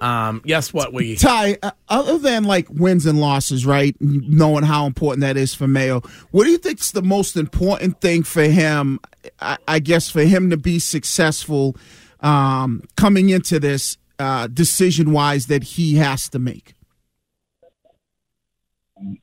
Um, 0.00 0.40
yes, 0.44 0.72
what 0.72 0.92
we 0.92 1.16
Ty, 1.18 1.58
uh, 1.62 1.72
other 1.88 2.18
than 2.18 2.44
like 2.44 2.68
wins 2.70 3.06
and 3.06 3.20
losses, 3.20 3.66
right? 3.66 3.94
Knowing 4.00 4.64
how 4.64 4.86
important 4.86 5.20
that 5.20 5.36
is 5.36 5.54
for 5.54 5.68
Mayo, 5.68 6.00
what 6.30 6.44
do 6.44 6.50
you 6.50 6.58
think's 6.58 6.92
the 6.92 7.02
most 7.02 7.36
important 7.36 8.00
thing 8.00 8.22
for 8.22 8.42
him? 8.42 8.98
I, 9.40 9.58
I 9.68 9.78
guess 9.78 10.10
for 10.10 10.22
him 10.22 10.50
to 10.50 10.56
be 10.56 10.78
successful 10.78 11.76
um, 12.20 12.82
coming 12.96 13.28
into 13.28 13.60
this 13.60 13.98
uh, 14.18 14.46
decision 14.46 15.12
wise 15.12 15.46
that 15.46 15.62
he 15.62 15.96
has 15.96 16.28
to 16.30 16.38
make. 16.38 16.74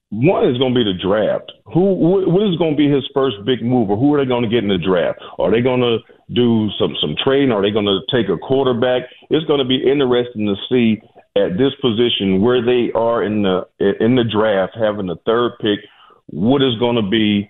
One 0.10 0.50
is 0.50 0.57
going 0.57 0.74
to 0.74 0.84
be 0.84 0.84
the 0.84 0.98
draft. 0.98 1.51
Who 1.74 1.93
what 1.93 2.43
is 2.43 2.57
going 2.57 2.74
to 2.74 2.77
be 2.77 2.89
his 2.89 3.07
first 3.13 3.38
big 3.46 3.62
move, 3.62 3.89
or 3.89 3.98
who 3.98 4.13
are 4.13 4.24
they 4.24 4.27
going 4.27 4.43
to 4.43 4.50
get 4.50 4.63
in 4.63 4.69
the 4.69 4.77
draft? 4.77 5.19
Are 5.38 5.51
they 5.51 5.62
going 5.62 5.81
to 5.81 6.00
do 6.34 6.69
some 6.79 6.96
some 7.00 7.15
trading? 7.24 7.51
Are 7.51 7.62
they 7.62 7.72
going 7.72 7.86
to 7.86 8.00
take 8.12 8.29
a 8.29 8.38
quarterback? 8.38 9.03
It's 9.29 9.46
going 9.46 9.60
to 9.60 9.65
be 9.65 9.77
interesting 9.77 10.48
to 10.48 10.55
see 10.69 11.01
at 11.36 11.57
this 11.57 11.74
position 11.81 12.41
where 12.41 12.65
they 12.65 12.91
are 12.93 13.24
in 13.24 13.43
the 13.43 13.67
in 13.79 14.15
the 14.15 14.24
draft, 14.24 14.74
having 14.75 15.07
the 15.07 15.17
third 15.25 15.53
pick. 15.62 15.79
What 16.27 16.62
is 16.62 16.77
going 16.79 16.96
to 16.96 17.07
be 17.07 17.50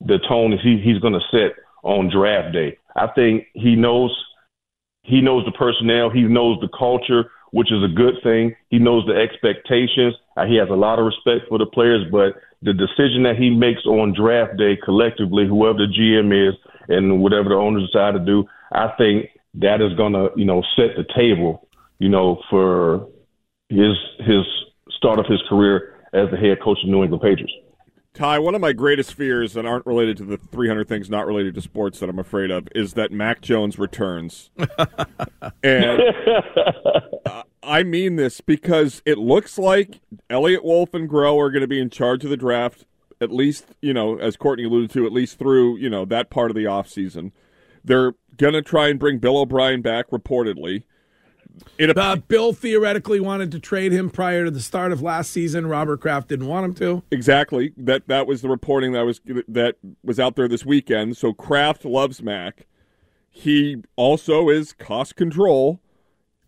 the 0.00 0.18
tone 0.28 0.58
he, 0.62 0.78
he's 0.82 0.98
going 0.98 1.14
to 1.14 1.20
set 1.30 1.52
on 1.82 2.10
draft 2.10 2.52
day? 2.54 2.78
I 2.96 3.08
think 3.08 3.46
he 3.54 3.76
knows 3.76 4.10
he 5.02 5.20
knows 5.20 5.44
the 5.44 5.52
personnel, 5.52 6.10
he 6.10 6.22
knows 6.22 6.58
the 6.60 6.68
culture, 6.76 7.30
which 7.56 7.72
is 7.72 7.82
a 7.82 7.88
good 7.88 8.16
thing. 8.22 8.54
He 8.68 8.78
knows 8.78 9.06
the 9.06 9.14
expectations. 9.14 10.12
Uh, 10.36 10.44
he 10.44 10.56
has 10.56 10.68
a 10.68 10.74
lot 10.74 10.98
of 10.98 11.06
respect 11.06 11.48
for 11.48 11.56
the 11.56 11.64
players, 11.64 12.04
but 12.12 12.34
the 12.60 12.74
decision 12.74 13.22
that 13.22 13.36
he 13.38 13.48
makes 13.48 13.86
on 13.86 14.12
draft 14.12 14.58
day 14.58 14.76
collectively, 14.76 15.46
whoever 15.48 15.78
the 15.78 15.88
GM 15.88 16.50
is 16.50 16.54
and 16.88 17.22
whatever 17.22 17.48
the 17.48 17.54
owners 17.54 17.86
decide 17.86 18.12
to 18.12 18.18
do, 18.18 18.44
I 18.72 18.92
think 18.98 19.30
that 19.54 19.80
is 19.80 19.96
going 19.96 20.12
to, 20.12 20.28
you 20.36 20.44
know, 20.44 20.62
set 20.76 20.96
the 20.98 21.06
table, 21.16 21.66
you 21.98 22.10
know, 22.10 22.42
for 22.50 23.08
his 23.70 23.96
his 24.18 24.44
start 24.90 25.18
of 25.18 25.24
his 25.24 25.40
career 25.48 25.94
as 26.12 26.30
the 26.30 26.36
head 26.36 26.60
coach 26.62 26.76
of 26.82 26.88
the 26.88 26.92
New 26.92 27.04
England 27.04 27.22
Patriots. 27.22 27.54
Ty, 28.16 28.38
one 28.38 28.54
of 28.54 28.62
my 28.62 28.72
greatest 28.72 29.12
fears 29.12 29.52
that 29.52 29.66
aren't 29.66 29.84
related 29.84 30.16
to 30.16 30.24
the 30.24 30.38
300 30.38 30.88
things 30.88 31.10
not 31.10 31.26
related 31.26 31.54
to 31.54 31.60
sports 31.60 32.00
that 32.00 32.08
I'm 32.08 32.18
afraid 32.18 32.50
of 32.50 32.66
is 32.74 32.94
that 32.94 33.12
Mac 33.12 33.42
Jones 33.42 33.78
returns. 33.78 34.48
and 35.62 36.00
uh, 37.26 37.42
I 37.66 37.82
mean 37.82 38.16
this 38.16 38.40
because 38.40 39.02
it 39.04 39.18
looks 39.18 39.58
like 39.58 40.00
Eliot 40.30 40.64
Wolf 40.64 40.94
and 40.94 41.08
Groh 41.08 41.38
are 41.38 41.50
going 41.50 41.62
to 41.62 41.66
be 41.66 41.80
in 41.80 41.90
charge 41.90 42.24
of 42.24 42.30
the 42.30 42.36
draft, 42.36 42.86
at 43.20 43.30
least, 43.32 43.66
you 43.82 43.92
know, 43.92 44.18
as 44.18 44.36
Courtney 44.36 44.64
alluded 44.64 44.90
to, 44.92 45.06
at 45.06 45.12
least 45.12 45.38
through, 45.38 45.76
you 45.76 45.90
know, 45.90 46.04
that 46.04 46.30
part 46.30 46.50
of 46.50 46.54
the 46.54 46.64
offseason. 46.64 47.32
They're 47.84 48.14
going 48.36 48.54
to 48.54 48.62
try 48.62 48.88
and 48.88 48.98
bring 48.98 49.18
Bill 49.18 49.38
O'Brien 49.38 49.82
back, 49.82 50.10
reportedly. 50.10 50.84
It 51.78 51.96
Uh, 51.96 52.16
Bill 52.16 52.52
theoretically 52.52 53.20
wanted 53.20 53.50
to 53.52 53.58
trade 53.58 53.92
him 53.92 54.10
prior 54.10 54.44
to 54.44 54.50
the 54.50 54.60
start 54.60 54.92
of 54.92 55.02
last 55.02 55.30
season. 55.30 55.66
Robert 55.66 56.00
Kraft 56.00 56.28
didn't 56.28 56.46
want 56.46 56.66
him 56.66 56.74
to. 56.74 57.02
Exactly. 57.10 57.72
That 57.76 58.06
that 58.08 58.26
was 58.26 58.42
the 58.42 58.48
reporting 58.48 58.92
that 58.92 59.06
was 59.06 59.20
that 59.48 59.76
was 60.02 60.20
out 60.20 60.36
there 60.36 60.48
this 60.48 60.66
weekend. 60.66 61.16
So 61.16 61.32
Kraft 61.32 61.84
loves 61.84 62.22
Mac. 62.22 62.66
He 63.30 63.82
also 63.96 64.48
is 64.48 64.72
cost 64.72 65.16
control. 65.16 65.80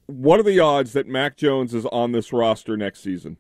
What 0.09 0.41
are 0.41 0.43
the 0.43 0.59
odds 0.59 0.95
that 0.95 1.07
Mac 1.07 1.37
Jones 1.37 1.75
is 1.75 1.85
on 1.87 2.13
this 2.13 2.33
roster 2.33 2.79
next 2.79 3.03
season? 3.03 3.37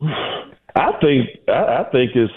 I 0.00 0.92
think 0.98 1.28
I, 1.46 1.84
I 1.84 1.84
think 1.92 2.12
it's 2.14 2.32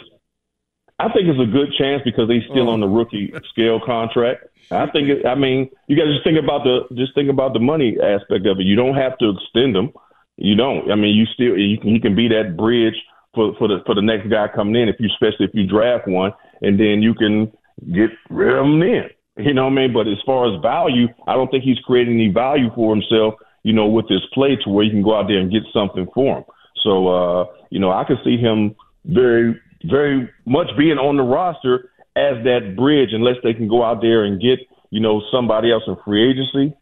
I 0.99 1.07
think 1.13 1.27
it's 1.27 1.39
a 1.39 1.49
good 1.49 1.69
chance 1.77 2.01
because 2.03 2.29
he's 2.29 2.43
still 2.51 2.69
oh. 2.69 2.73
on 2.73 2.81
the 2.81 2.88
rookie 2.88 3.31
scale 3.49 3.79
contract. 3.85 4.47
I 4.69 4.88
think 4.91 5.07
it, 5.07 5.25
I 5.25 5.35
mean 5.35 5.69
you 5.88 5.95
got 5.95 6.03
to 6.03 6.13
just 6.13 6.25
think 6.25 6.38
about 6.38 6.65
the 6.65 6.93
just 6.95 7.15
think 7.15 7.29
about 7.29 7.53
the 7.53 7.59
money 7.59 7.95
aspect 8.03 8.45
of 8.45 8.59
it. 8.59 8.65
You 8.65 8.75
don't 8.75 8.95
have 8.95 9.17
to 9.19 9.29
extend 9.29 9.77
him. 9.77 9.93
You 10.35 10.55
don't. 10.55 10.91
I 10.91 10.95
mean 10.95 11.15
you 11.15 11.25
still 11.33 11.57
you 11.57 11.77
can, 11.79 11.89
he 11.89 12.01
can 12.01 12.15
be 12.17 12.27
that 12.27 12.57
bridge 12.57 12.95
for 13.33 13.55
for 13.57 13.69
the 13.69 13.79
for 13.85 13.95
the 13.95 14.01
next 14.01 14.29
guy 14.29 14.47
coming 14.53 14.75
in 14.75 14.89
if 14.89 14.97
you 14.99 15.07
especially 15.07 15.45
if 15.45 15.51
you 15.53 15.65
draft 15.65 16.05
one 16.05 16.33
and 16.61 16.77
then 16.77 17.01
you 17.01 17.13
can 17.13 17.49
get 17.93 18.09
rid 18.29 18.57
of 18.57 18.65
him 18.65 18.79
then. 18.81 19.09
You 19.39 19.53
know 19.53 19.65
what 19.65 19.74
I 19.74 19.75
mean? 19.75 19.93
But 19.93 20.08
as 20.08 20.17
far 20.25 20.53
as 20.53 20.62
value, 20.62 21.08
I 21.27 21.34
don't 21.34 21.50
think 21.50 21.63
he's 21.63 21.79
creating 21.79 22.15
any 22.15 22.27
value 22.27 22.69
for 22.75 22.93
himself. 22.93 23.36
You 23.63 23.74
know, 23.74 23.88
with 23.88 24.08
this 24.08 24.22
play 24.34 24.58
to 24.63 24.69
where 24.69 24.86
you 24.86 24.91
can 24.91 25.03
go 25.03 25.17
out 25.17 25.27
there 25.27 25.39
and 25.39 25.51
get 25.51 25.63
something 25.74 26.08
for 26.13 26.39
him. 26.39 26.43
So 26.84 27.08
uh, 27.08 27.46
you 27.69 27.79
know, 27.79 27.91
I 27.91 28.03
can 28.03 28.17
see 28.24 28.38
him 28.38 28.75
very 29.05 29.60
very 29.86 30.29
much 30.46 30.67
being 30.77 30.98
on 30.98 31.17
the 31.17 31.24
roster 31.24 31.91
as 32.15 32.43
that 32.43 32.75
bridge, 32.75 33.10
unless 33.12 33.36
they 33.43 33.53
can 33.53 33.67
go 33.67 33.84
out 33.84 34.01
there 34.01 34.24
and 34.24 34.41
get 34.41 34.60
you 34.91 35.00
know 35.00 35.22
somebody 35.31 35.72
else 35.72 35.84
in 35.88 35.96
free 36.05 36.29
agency. 36.29 36.75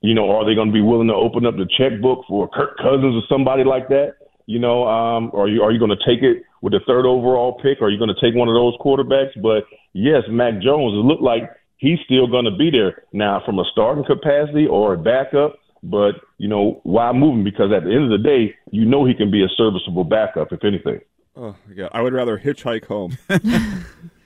You 0.00 0.14
know, 0.14 0.30
are 0.30 0.44
they 0.44 0.54
going 0.54 0.68
to 0.68 0.72
be 0.74 0.80
willing 0.82 1.08
to 1.08 1.14
open 1.14 1.46
up 1.46 1.54
the 1.56 1.68
checkbook 1.78 2.24
for 2.26 2.48
Kirk 2.48 2.76
Cousins 2.78 3.14
or 3.14 3.22
somebody 3.28 3.62
like 3.62 3.88
that? 3.88 4.16
You 4.46 4.58
know, 4.58 4.84
um, 4.88 5.30
are 5.34 5.48
you 5.48 5.62
are 5.62 5.70
you 5.70 5.78
going 5.78 5.96
to 5.96 6.04
take 6.04 6.22
it 6.22 6.42
with 6.60 6.72
the 6.72 6.80
third 6.86 7.06
overall 7.06 7.54
pick? 7.62 7.80
Or 7.80 7.86
are 7.86 7.90
you 7.90 7.98
going 7.98 8.12
to 8.12 8.20
take 8.20 8.34
one 8.34 8.48
of 8.48 8.54
those 8.54 8.74
quarterbacks? 8.80 9.40
But 9.40 9.64
yes, 9.92 10.22
Mac 10.28 10.60
Jones. 10.60 10.94
It 10.94 11.06
looked 11.06 11.22
like 11.22 11.48
he's 11.82 11.98
still 12.04 12.28
going 12.28 12.44
to 12.44 12.56
be 12.56 12.70
there 12.70 13.02
now 13.12 13.42
from 13.44 13.58
a 13.58 13.64
starting 13.72 14.04
capacity 14.04 14.66
or 14.66 14.94
a 14.94 14.98
backup. 14.98 15.58
But 15.82 16.12
you 16.38 16.48
know, 16.48 16.80
why 16.84 17.12
move 17.12 17.34
him? 17.34 17.44
Because 17.44 17.72
at 17.76 17.82
the 17.82 17.90
end 17.90 18.04
of 18.04 18.10
the 18.10 18.24
day, 18.24 18.54
you 18.70 18.84
know 18.86 19.04
he 19.04 19.14
can 19.14 19.30
be 19.32 19.42
a 19.42 19.48
serviceable 19.56 20.04
backup, 20.04 20.52
if 20.52 20.64
anything. 20.64 21.00
Oh 21.36 21.56
yeah, 21.74 21.88
I 21.92 22.00
would 22.00 22.12
rather 22.12 22.38
hitchhike 22.38 22.86
home. 22.86 23.18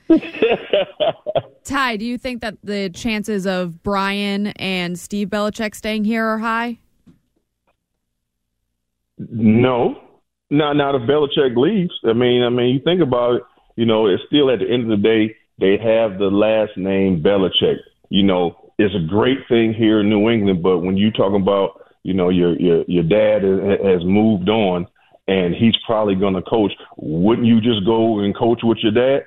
Ty, 1.65 1.97
do 1.97 2.05
you 2.05 2.19
think 2.19 2.43
that 2.43 2.59
the 2.63 2.91
chances 2.91 3.47
of 3.47 3.83
Brian 3.83 4.49
and 4.49 4.99
Steve 4.99 5.29
Belichick 5.29 5.75
staying 5.75 6.05
here 6.05 6.25
are 6.25 6.39
high? 6.39 6.79
No. 9.19 9.99
not 10.51 10.75
now 10.75 10.95
if 10.95 11.03
Belichick 11.09 11.57
leaves, 11.57 11.93
I 12.05 12.13
mean, 12.13 12.43
I 12.43 12.51
mean, 12.51 12.75
you 12.75 12.81
think 12.85 13.01
about 13.01 13.37
it. 13.37 13.43
You 13.77 13.87
know, 13.87 14.07
it's 14.07 14.23
still 14.27 14.51
at 14.51 14.61
the 14.61 14.71
end 14.71 14.85
of 14.85 14.91
the 14.91 15.03
day, 15.03 15.35
they 15.59 15.79
have 15.79 16.19
the 16.19 16.31
last 16.31 16.77
name 16.77 17.23
Belichick. 17.23 17.79
You 18.09 18.23
know, 18.23 18.73
it's 18.79 18.95
a 18.95 19.09
great 19.09 19.39
thing 19.49 19.75
here 19.75 20.01
in 20.01 20.11
New 20.11 20.29
England, 20.29 20.63
but 20.63 20.79
when 20.79 20.97
you 20.97 21.11
talk 21.11 21.35
about, 21.35 21.81
you 22.03 22.15
know, 22.15 22.29
your 22.29 22.59
your 22.61 22.85
your 22.87 23.03
dad 23.03 23.43
has 23.43 24.05
moved 24.05 24.49
on, 24.49 24.87
and 25.27 25.55
he's 25.55 25.75
probably 25.87 26.15
going 26.15 26.35
to 26.35 26.43
coach. 26.43 26.73
Wouldn't 26.97 27.47
you 27.47 27.61
just 27.61 27.85
go 27.85 28.21
and 28.21 28.37
coach 28.37 28.61
with 28.63 28.79
your 28.83 28.93
dad? 28.93 29.27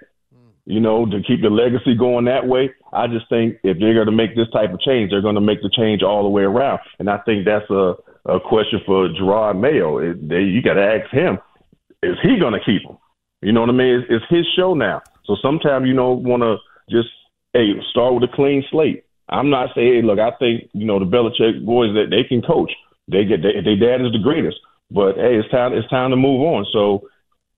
You 0.65 0.79
know, 0.79 1.05
to 1.05 1.21
keep 1.25 1.41
the 1.41 1.49
legacy 1.49 1.95
going 1.97 2.25
that 2.25 2.45
way. 2.45 2.69
I 2.93 3.07
just 3.07 3.27
think 3.27 3.57
if 3.63 3.79
they're 3.79 3.95
going 3.95 4.05
to 4.05 4.11
make 4.11 4.35
this 4.35 4.49
type 4.53 4.71
of 4.71 4.79
change, 4.81 5.09
they're 5.09 5.21
going 5.21 5.35
to 5.35 5.41
make 5.41 5.61
the 5.63 5.71
change 5.75 6.03
all 6.03 6.21
the 6.21 6.29
way 6.29 6.43
around. 6.43 6.79
And 6.99 7.09
I 7.09 7.17
think 7.25 7.45
that's 7.45 7.69
a, 7.71 7.95
a 8.25 8.39
question 8.39 8.79
for 8.85 9.09
Gerard 9.09 9.57
Mayo. 9.57 9.97
It, 9.97 10.29
they, 10.29 10.41
you 10.41 10.61
got 10.61 10.75
to 10.75 10.85
ask 10.85 11.09
him: 11.11 11.39
Is 12.03 12.17
he 12.21 12.37
going 12.39 12.53
to 12.53 12.63
keep 12.63 12.83
him? 12.87 12.97
You 13.41 13.51
know 13.51 13.61
what 13.61 13.69
I 13.69 13.73
mean? 13.73 13.95
It's, 13.95 14.07
it's 14.09 14.25
his 14.29 14.45
show 14.55 14.75
now. 14.75 15.01
So 15.29 15.37
sometimes 15.43 15.85
you 15.85 15.93
know 15.93 16.13
want 16.13 16.41
to 16.41 16.57
just 16.89 17.09
hey 17.53 17.73
start 17.91 18.15
with 18.15 18.23
a 18.23 18.35
clean 18.35 18.63
slate. 18.71 19.05
I'm 19.29 19.51
not 19.51 19.69
saying 19.75 19.93
hey, 19.93 20.01
look. 20.01 20.17
I 20.17 20.31
think 20.39 20.71
you 20.73 20.87
know 20.87 20.97
the 20.97 21.05
Belichick 21.05 21.63
boys 21.63 21.93
that 21.93 22.07
they 22.09 22.23
can 22.23 22.41
coach. 22.41 22.71
They 23.07 23.25
get 23.25 23.43
they, 23.43 23.61
their 23.61 23.77
dad 23.77 24.03
is 24.03 24.11
the 24.11 24.23
greatest. 24.23 24.57
But 24.89 25.17
hey, 25.17 25.37
it's 25.37 25.49
time 25.51 25.73
it's 25.73 25.87
time 25.89 26.09
to 26.09 26.15
move 26.15 26.41
on. 26.41 26.65
So 26.73 27.07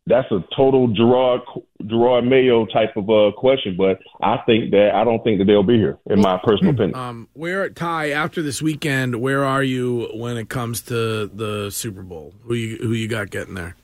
that's 0.06 0.30
a 0.32 0.44
total 0.54 0.90
Gerard 0.90 1.40
Gerard 1.88 2.26
Mayo 2.26 2.66
type 2.66 2.98
of 2.98 3.10
uh, 3.10 3.32
question. 3.38 3.78
But 3.78 4.02
I 4.22 4.40
think 4.46 4.72
that 4.72 4.92
I 4.94 5.06
don't 5.06 5.24
think 5.24 5.40
that 5.40 5.46
they'll 5.46 5.64
be 5.64 5.78
here, 5.78 5.98
in 6.10 6.20
my 6.20 6.42
personal 6.44 6.74
opinion. 6.74 6.96
Um, 6.96 7.30
where 7.32 7.70
Ty 7.70 8.10
after 8.10 8.42
this 8.42 8.62
weekend? 8.62 9.22
Where 9.22 9.46
are 9.46 9.64
you 9.64 10.10
when 10.14 10.36
it 10.36 10.50
comes 10.50 10.82
to 10.84 11.28
the 11.28 11.70
Super 11.72 12.04
Bowl? 12.04 12.34
Who 12.44 12.54
you 12.54 12.78
who 12.82 12.92
you 12.92 13.08
got 13.08 13.30
getting 13.30 13.54
there? 13.54 13.78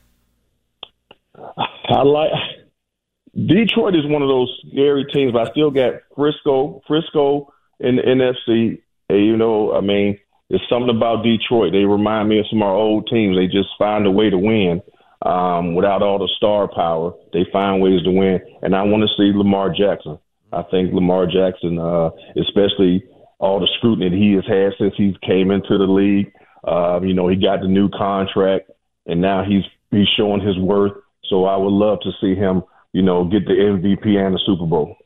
I 1.37 2.01
like 2.01 2.31
Detroit 3.45 3.95
is 3.95 4.05
one 4.05 4.23
of 4.23 4.29
those 4.29 4.51
scary 4.71 5.05
teams, 5.13 5.31
but 5.31 5.47
I 5.47 5.51
still 5.51 5.69
got 5.69 6.01
Frisco, 6.15 6.81
Frisco 6.87 7.53
in 7.79 7.97
the 7.97 8.01
NFC, 8.01 8.81
hey, 9.07 9.19
you 9.19 9.37
know, 9.37 9.73
I 9.73 9.81
mean, 9.81 10.17
there's 10.49 10.65
something 10.69 10.95
about 10.95 11.23
Detroit. 11.23 11.71
They 11.71 11.85
remind 11.85 12.29
me 12.29 12.39
of 12.39 12.45
some 12.49 12.61
of 12.61 12.67
our 12.67 12.75
old 12.75 13.07
teams. 13.07 13.37
They 13.37 13.45
just 13.47 13.69
find 13.77 14.07
a 14.07 14.11
way 14.11 14.29
to 14.29 14.37
win 14.37 14.81
um, 15.23 15.75
without 15.75 16.01
all 16.01 16.19
the 16.19 16.29
star 16.37 16.67
power. 16.67 17.13
They 17.33 17.45
find 17.51 17.81
ways 17.81 18.01
to 18.03 18.11
win, 18.11 18.39
and 18.61 18.75
I 18.75 18.83
want 18.83 19.03
to 19.03 19.15
see 19.17 19.37
Lamar 19.37 19.69
Jackson. 19.69 20.17
I 20.51 20.63
think 20.63 20.93
Lamar 20.93 21.27
Jackson, 21.27 21.77
uh, 21.77 22.09
especially 22.37 23.03
all 23.39 23.59
the 23.59 23.67
scrutiny 23.77 24.09
that 24.09 24.15
he 24.15 24.33
has 24.33 24.45
had 24.47 24.73
since 24.79 24.93
he 24.97 25.15
came 25.21 25.51
into 25.51 25.77
the 25.77 25.85
league. 25.85 26.31
Um, 26.63 27.03
you 27.05 27.13
know, 27.13 27.27
he 27.27 27.35
got 27.35 27.61
the 27.61 27.67
new 27.67 27.89
contract, 27.89 28.71
and 29.05 29.21
now 29.21 29.43
he's 29.43 29.63
he's 29.91 30.07
showing 30.15 30.41
his 30.41 30.57
worth. 30.57 30.93
So 31.25 31.45
I 31.45 31.57
would 31.57 31.73
love 31.73 31.99
to 32.01 32.11
see 32.21 32.35
him, 32.35 32.63
you 32.97 33.03
know, 33.03 33.25
get 33.25 33.45
the 33.45 33.53
MVP 33.53 34.07
and 34.17 34.33
the 34.33 34.39
Super 34.43 34.65
Bowl. 34.65 34.97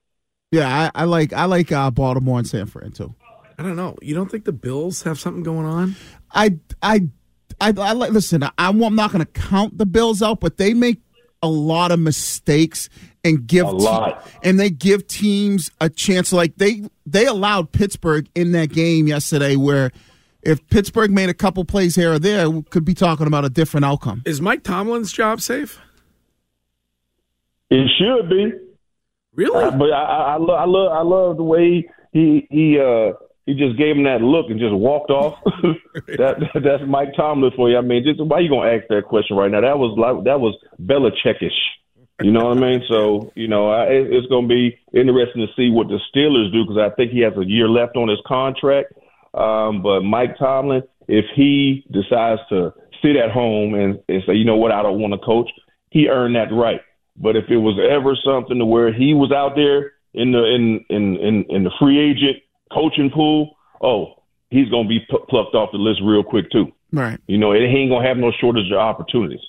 Yeah, 0.49 0.89
I, 0.95 1.01
I 1.01 1.03
like 1.03 1.33
I 1.33 1.43
like 1.43 1.73
uh, 1.73 1.91
Baltimore 1.91 2.39
and 2.39 2.47
San 2.47 2.65
Fran 2.65 2.93
too. 2.93 3.13
I 3.59 3.63
don't 3.63 3.75
know. 3.75 3.97
You 4.01 4.15
don't 4.15 4.31
think 4.31 4.45
the 4.45 4.53
Bills 4.53 5.03
have 5.03 5.19
something 5.19 5.43
going 5.43 5.65
on? 5.65 5.97
I 6.31 6.57
I 6.81 7.09
I, 7.59 7.73
I 7.77 7.91
like 7.91 8.11
listen. 8.11 8.43
I, 8.43 8.51
I'm 8.57 8.79
not 8.95 9.11
going 9.11 9.25
to 9.25 9.31
count 9.33 9.77
the 9.77 9.85
Bills 9.85 10.21
out, 10.21 10.39
but 10.39 10.55
they 10.55 10.73
make 10.73 11.01
a 11.43 11.49
lot 11.49 11.91
of 11.91 11.99
mistakes 11.99 12.87
and 13.25 13.45
give 13.45 13.67
A 13.67 13.71
lot. 13.71 14.25
and 14.41 14.57
they 14.57 14.69
give 14.69 15.05
teams 15.07 15.69
a 15.81 15.89
chance. 15.89 16.31
Like 16.31 16.55
they 16.55 16.83
they 17.05 17.25
allowed 17.25 17.73
Pittsburgh 17.73 18.29
in 18.35 18.53
that 18.53 18.69
game 18.71 19.05
yesterday, 19.05 19.57
where 19.57 19.91
if 20.43 20.65
Pittsburgh 20.69 21.11
made 21.11 21.27
a 21.27 21.33
couple 21.33 21.65
plays 21.65 21.95
here 21.95 22.13
or 22.13 22.19
there, 22.19 22.49
we 22.49 22.63
could 22.63 22.85
be 22.85 22.93
talking 22.93 23.27
about 23.27 23.43
a 23.43 23.49
different 23.49 23.83
outcome. 23.85 24.21
Is 24.25 24.39
Mike 24.39 24.63
Tomlin's 24.63 25.11
job 25.11 25.41
safe? 25.41 25.77
It 27.71 27.89
should 27.97 28.29
be. 28.29 28.51
Really? 29.33 29.71
But 29.71 29.91
I, 29.93 30.03
I, 30.03 30.33
I, 30.33 30.37
love, 30.37 30.59
I 30.59 30.65
love, 30.65 30.91
I 30.91 31.01
love 31.01 31.37
the 31.37 31.43
way 31.43 31.89
he 32.11 32.45
he 32.51 32.77
uh 32.77 33.13
he 33.45 33.53
just 33.53 33.77
gave 33.77 33.95
him 33.95 34.03
that 34.03 34.21
look 34.21 34.49
and 34.49 34.59
just 34.59 34.73
walked 34.73 35.09
off. 35.09 35.39
that 36.07 36.35
that's 36.53 36.83
Mike 36.85 37.15
Tomlin 37.15 37.51
for 37.55 37.69
you. 37.69 37.77
I 37.77 37.81
mean, 37.81 38.03
just 38.03 38.21
why 38.23 38.39
you 38.39 38.49
gonna 38.49 38.69
ask 38.69 38.87
that 38.89 39.05
question 39.07 39.37
right 39.37 39.49
now? 39.49 39.61
That 39.61 39.79
was 39.79 39.97
like 39.97 40.25
that 40.25 40.39
was 40.39 40.55
Belichickish. 40.81 41.57
You 42.21 42.31
know 42.31 42.49
what 42.49 42.57
I 42.57 42.59
mean? 42.59 42.83
So 42.89 43.31
you 43.35 43.47
know, 43.47 43.71
I, 43.71 43.85
it's 43.87 44.27
gonna 44.27 44.47
be 44.47 44.77
interesting 44.93 45.47
to 45.47 45.53
see 45.55 45.71
what 45.71 45.87
the 45.87 45.99
Steelers 46.13 46.51
do 46.51 46.65
because 46.65 46.77
I 46.77 46.93
think 46.95 47.11
he 47.11 47.21
has 47.21 47.33
a 47.37 47.45
year 47.45 47.69
left 47.69 47.95
on 47.95 48.09
his 48.09 48.19
contract. 48.27 48.93
Um, 49.33 49.81
but 49.81 50.01
Mike 50.01 50.37
Tomlin, 50.37 50.83
if 51.07 51.25
he 51.35 51.85
decides 51.89 52.41
to 52.49 52.73
sit 53.01 53.15
at 53.15 53.31
home 53.31 53.73
and, 53.73 53.99
and 54.09 54.21
say, 54.27 54.33
you 54.33 54.45
know 54.45 54.57
what, 54.57 54.73
I 54.73 54.83
don't 54.83 54.99
want 54.99 55.13
to 55.13 55.25
coach, 55.25 55.49
he 55.89 56.09
earned 56.09 56.35
that 56.35 56.53
right. 56.53 56.81
But 57.21 57.35
if 57.35 57.45
it 57.49 57.57
was 57.57 57.77
ever 57.79 58.17
something 58.25 58.57
to 58.57 58.65
where 58.65 58.91
he 58.91 59.13
was 59.13 59.31
out 59.31 59.55
there 59.55 59.93
in 60.13 60.31
the 60.31 60.43
in 60.43 60.85
in 60.89 61.17
in, 61.17 61.45
in 61.49 61.63
the 61.63 61.71
free 61.79 61.99
agent 61.99 62.37
coaching 62.73 63.11
pool, 63.11 63.55
oh, 63.81 64.23
he's 64.49 64.69
gonna 64.69 64.89
be 64.89 64.99
pl- 65.07 65.25
plucked 65.29 65.53
off 65.53 65.71
the 65.71 65.77
list 65.77 66.01
real 66.03 66.23
quick 66.23 66.49
too. 66.51 66.71
Right. 66.91 67.19
You 67.27 67.37
know, 67.37 67.53
he 67.53 67.59
ain't 67.59 67.91
gonna 67.91 68.07
have 68.07 68.17
no 68.17 68.31
shortage 68.41 68.71
of 68.71 68.79
opportunities. 68.79 69.39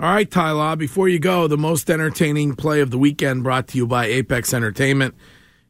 All 0.00 0.12
right, 0.12 0.28
Tyler, 0.28 0.74
before 0.74 1.08
you 1.08 1.20
go, 1.20 1.46
the 1.46 1.56
most 1.56 1.88
entertaining 1.88 2.56
play 2.56 2.80
of 2.80 2.90
the 2.90 2.98
weekend 2.98 3.44
brought 3.44 3.68
to 3.68 3.76
you 3.78 3.86
by 3.86 4.06
Apex 4.06 4.52
Entertainment. 4.52 5.14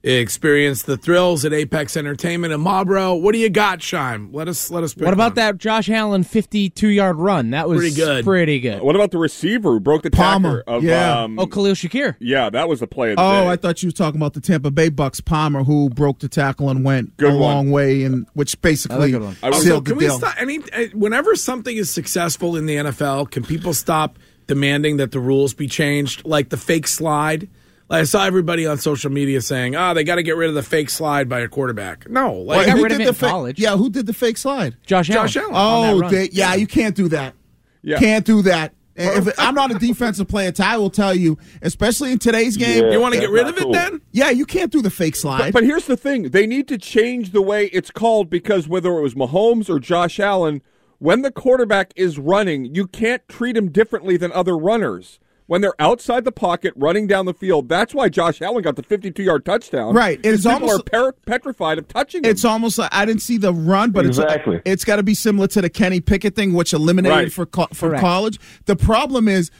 Experience 0.04 0.82
the 0.82 0.96
thrills 0.96 1.44
at 1.44 1.52
Apex 1.52 1.96
Entertainment 1.96 2.52
and 2.52 2.60
Marlboro. 2.60 3.14
What 3.14 3.32
do 3.34 3.38
you 3.38 3.48
got, 3.48 3.78
Shime? 3.78 4.30
Let 4.32 4.48
us 4.48 4.68
let 4.68 4.82
us. 4.82 4.94
pick 4.94 5.04
What 5.04 5.14
about 5.14 5.30
one. 5.30 5.34
that 5.36 5.58
Josh 5.58 5.88
Allen 5.88 6.24
52 6.24 6.88
yard 6.88 7.16
run? 7.18 7.50
That 7.50 7.68
was 7.68 7.78
Pretty 7.78 7.94
good. 7.94 8.24
Pretty 8.24 8.58
good. 8.58 8.82
What 8.82 8.96
about 8.96 9.12
the 9.12 9.18
receiver 9.18 9.70
who 9.70 9.78
broke 9.78 10.02
the 10.02 10.10
Palmer, 10.10 10.64
of 10.66 10.82
yeah. 10.82 11.22
um, 11.22 11.38
Oh, 11.38 11.46
Khalil 11.46 11.74
Shakir. 11.74 12.16
yeah, 12.18 12.50
that 12.50 12.68
was 12.68 12.80
the 12.80 12.88
play 12.88 13.12
of 13.12 13.16
the 13.18 13.22
Oh, 13.22 13.42
day. 13.42 13.48
I 13.50 13.56
thought 13.56 13.80
you 13.84 13.88
were 13.88 13.92
talking 13.92 14.20
about 14.20 14.34
the 14.34 14.40
Tampa 14.40 14.72
Bay 14.72 14.88
Bucks 14.88 15.20
Palmer, 15.20 15.62
who 15.62 15.88
broke 15.88 16.18
the 16.18 16.28
tackle 16.28 16.68
and 16.68 16.84
went 16.84 17.16
Good 17.16 17.34
a 17.34 17.36
one. 17.36 17.40
long 17.40 17.70
way, 17.70 18.02
and 18.02 18.26
which 18.32 18.60
basically 18.60 19.12
good 19.12 19.22
one. 19.22 19.36
I 19.40 19.50
was- 19.50 19.58
So 19.58 19.62
sealed 19.62 19.84
can 19.86 19.94
the 19.94 19.98
we 19.98 20.04
deal. 20.06 20.18
stop? 20.18 20.34
Any 20.36 20.58
uh, 20.72 20.86
whenever 20.94 21.36
something 21.36 21.76
is 21.76 21.90
successful 21.90 22.56
in 22.56 22.66
the 22.66 22.74
NFL, 22.74 23.30
can 23.30 23.44
people 23.44 23.72
stop 23.72 24.18
demanding 24.48 24.96
that 24.96 25.12
the 25.12 25.20
rules 25.20 25.54
be 25.54 25.68
changed? 25.68 26.24
Like 26.26 26.48
the 26.48 26.56
fake 26.56 26.88
slide. 26.88 27.48
Like 27.92 28.00
I 28.00 28.04
saw 28.04 28.24
everybody 28.24 28.66
on 28.66 28.78
social 28.78 29.12
media 29.12 29.42
saying, 29.42 29.76
"Ah, 29.76 29.92
they 29.92 30.02
got 30.02 30.14
to 30.14 30.22
get 30.22 30.36
rid 30.36 30.48
of 30.48 30.54
the 30.54 30.62
fake 30.62 30.88
slide 30.88 31.28
by 31.28 31.40
a 31.40 31.48
quarterback." 31.48 32.08
No, 32.08 32.32
like 32.32 32.60
Wait, 32.60 32.66
got 32.66 32.76
who 32.78 32.82
rid 32.84 32.88
did 32.88 33.00
it 33.02 33.04
the 33.04 33.08
in 33.10 33.14
fa- 33.14 33.26
college. 33.28 33.58
Yeah, 33.58 33.76
who 33.76 33.90
did 33.90 34.06
the 34.06 34.14
fake 34.14 34.38
slide? 34.38 34.76
Josh 34.86 35.10
Allen. 35.10 35.28
Josh 35.28 35.36
Allen. 35.36 35.54
on 35.54 35.98
that 35.98 36.06
Oh, 36.06 36.08
they, 36.10 36.30
yeah, 36.32 36.54
you 36.54 36.66
can't 36.66 36.96
do 36.96 37.08
that. 37.08 37.34
Yeah. 37.82 37.98
Can't 37.98 38.24
do 38.24 38.40
that. 38.42 38.72
If 38.94 39.38
I'm 39.38 39.54
not 39.54 39.70
a 39.74 39.78
defensive 39.78 40.28
player, 40.28 40.52
Ty 40.52 40.76
will 40.78 40.90
tell 40.90 41.14
you, 41.14 41.38
especially 41.62 42.12
in 42.12 42.18
today's 42.18 42.56
game. 42.56 42.84
Yeah. 42.84 42.92
you 42.92 43.00
want 43.00 43.14
to 43.14 43.20
get 43.20 43.30
rid 43.30 43.46
of 43.46 43.56
it 43.56 43.62
cool. 43.62 43.72
then? 43.72 44.00
Yeah, 44.10 44.30
you 44.30 44.44
can't 44.46 44.70
do 44.70 44.82
the 44.82 44.90
fake 44.90 45.16
slide. 45.16 45.52
But, 45.52 45.60
but 45.60 45.64
here's 45.64 45.86
the 45.86 45.96
thing: 45.96 46.30
they 46.30 46.46
need 46.46 46.68
to 46.68 46.78
change 46.78 47.32
the 47.32 47.42
way 47.42 47.66
it's 47.66 47.90
called 47.90 48.30
because 48.30 48.68
whether 48.68 48.90
it 48.96 49.02
was 49.02 49.14
Mahomes 49.14 49.68
or 49.68 49.78
Josh 49.78 50.18
Allen, 50.18 50.62
when 50.98 51.22
the 51.22 51.30
quarterback 51.30 51.92
is 51.96 52.18
running, 52.18 52.74
you 52.74 52.86
can't 52.86 53.26
treat 53.28 53.56
him 53.56 53.70
differently 53.70 54.16
than 54.16 54.32
other 54.32 54.56
runners. 54.56 55.18
When 55.46 55.60
they're 55.60 55.74
outside 55.80 56.24
the 56.24 56.32
pocket 56.32 56.72
running 56.76 57.06
down 57.06 57.26
the 57.26 57.34
field, 57.34 57.68
that's 57.68 57.92
why 57.94 58.08
Josh 58.08 58.40
Allen 58.40 58.62
got 58.62 58.76
the 58.76 58.82
52-yard 58.82 59.44
touchdown. 59.44 59.94
Right. 59.94 60.18
It's 60.22 60.42
Because 60.42 60.46
people 60.46 60.70
almost- 60.70 60.80
are 60.94 61.12
per- 61.12 61.12
petrified 61.26 61.78
of 61.78 61.88
touching 61.88 62.24
him. 62.24 62.30
it's 62.30 62.44
almost 62.44 62.78
like 62.78 62.88
I 62.94 63.04
didn't 63.04 63.22
see 63.22 63.36
the 63.38 63.52
run, 63.52 63.90
but 63.90 64.06
Exactly. 64.06 64.56
it's 64.56 64.82
it's 64.82 64.84
got 64.84 64.96
to 64.96 65.02
be 65.02 65.14
similar 65.14 65.46
to 65.48 65.60
the 65.60 65.68
Kenny 65.68 66.00
Pickett 66.00 66.34
thing, 66.34 66.52
which 66.54 66.72
eliminated 66.72 67.16
Right. 67.18 67.32
for 67.32 67.44
co- 67.46 67.68
for 67.72 67.88
Correct. 67.90 68.00
college. 68.02 68.38
The 68.66 68.76
problem 68.76 69.28
is 69.28 69.50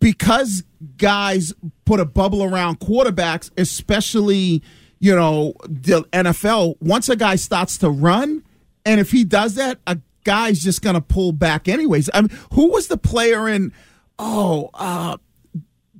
because 0.00 0.62
guys 0.96 1.52
put 1.84 2.00
a 2.00 2.04
bubble 2.04 2.42
around 2.42 2.80
quarterbacks, 2.80 3.50
especially 3.56 4.62
you 4.98 5.14
know 5.14 5.54
the 5.68 6.02
NFL. 6.12 6.76
Once 6.80 7.08
a 7.08 7.16
guy 7.16 7.36
starts 7.36 7.76
to 7.78 7.90
run, 7.90 8.42
and 8.84 9.00
if 9.00 9.10
he 9.10 9.24
does 9.24 9.54
that, 9.56 9.78
a 9.86 9.98
guy's 10.24 10.60
just 10.62 10.82
going 10.82 10.94
to 10.94 11.00
pull 11.00 11.32
back 11.32 11.68
anyways. 11.68 12.08
I 12.14 12.22
mean, 12.22 12.30
who 12.54 12.70
was 12.72 12.88
the 12.88 12.96
player 12.96 13.48
in? 13.48 13.72
Oh, 14.18 14.70
uh, 14.74 15.16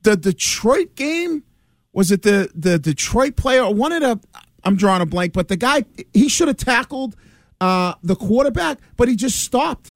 the 0.03 0.17
Detroit 0.17 0.95
game 0.95 1.43
was 1.93 2.11
it 2.11 2.23
the 2.23 2.51
the 2.55 2.79
Detroit 2.79 3.37
player 3.37 3.63
or 3.63 3.75
one 3.75 3.93
of 3.93 4.01
the 4.01 4.21
I'm 4.65 4.77
drawing 4.77 5.03
a 5.03 5.07
blank, 5.07 5.33
but 5.33 5.49
the 5.49 5.57
guy 5.57 5.85
he 6.13 6.29
should 6.29 6.49
have 6.49 6.57
tackled 6.57 7.17
uh, 7.61 7.95
the 8.03 8.17
quarterback, 8.17 8.79
but 8.97 9.09
he 9.09 9.17
just 9.17 9.39
stopped. 9.39 9.89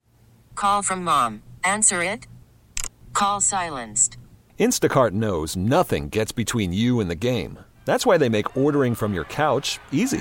Call 0.55 0.83
from 0.83 1.05
mom. 1.05 1.43
Answer 1.65 2.03
it. 2.03 2.27
Call 3.13 3.41
silenced. 3.41 4.17
Instacart 4.59 5.13
knows 5.13 5.57
nothing 5.57 6.09
gets 6.09 6.33
between 6.33 6.73
you 6.73 7.01
and 7.01 7.11
the 7.11 7.15
game. 7.15 7.59
That's 7.85 8.07
why 8.07 8.19
they 8.19 8.29
make 8.29 8.57
ordering 8.57 8.95
from 8.95 9.15
your 9.15 9.25
couch 9.25 9.79
easy. 9.91 10.21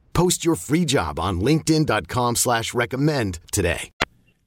Post 0.13 0.43
your 0.45 0.55
free 0.55 0.85
job 0.85 1.19
on 1.19 1.39
linkedin.com 1.41 2.35
slash 2.35 2.73
recommend 2.73 3.39
today. 3.51 3.91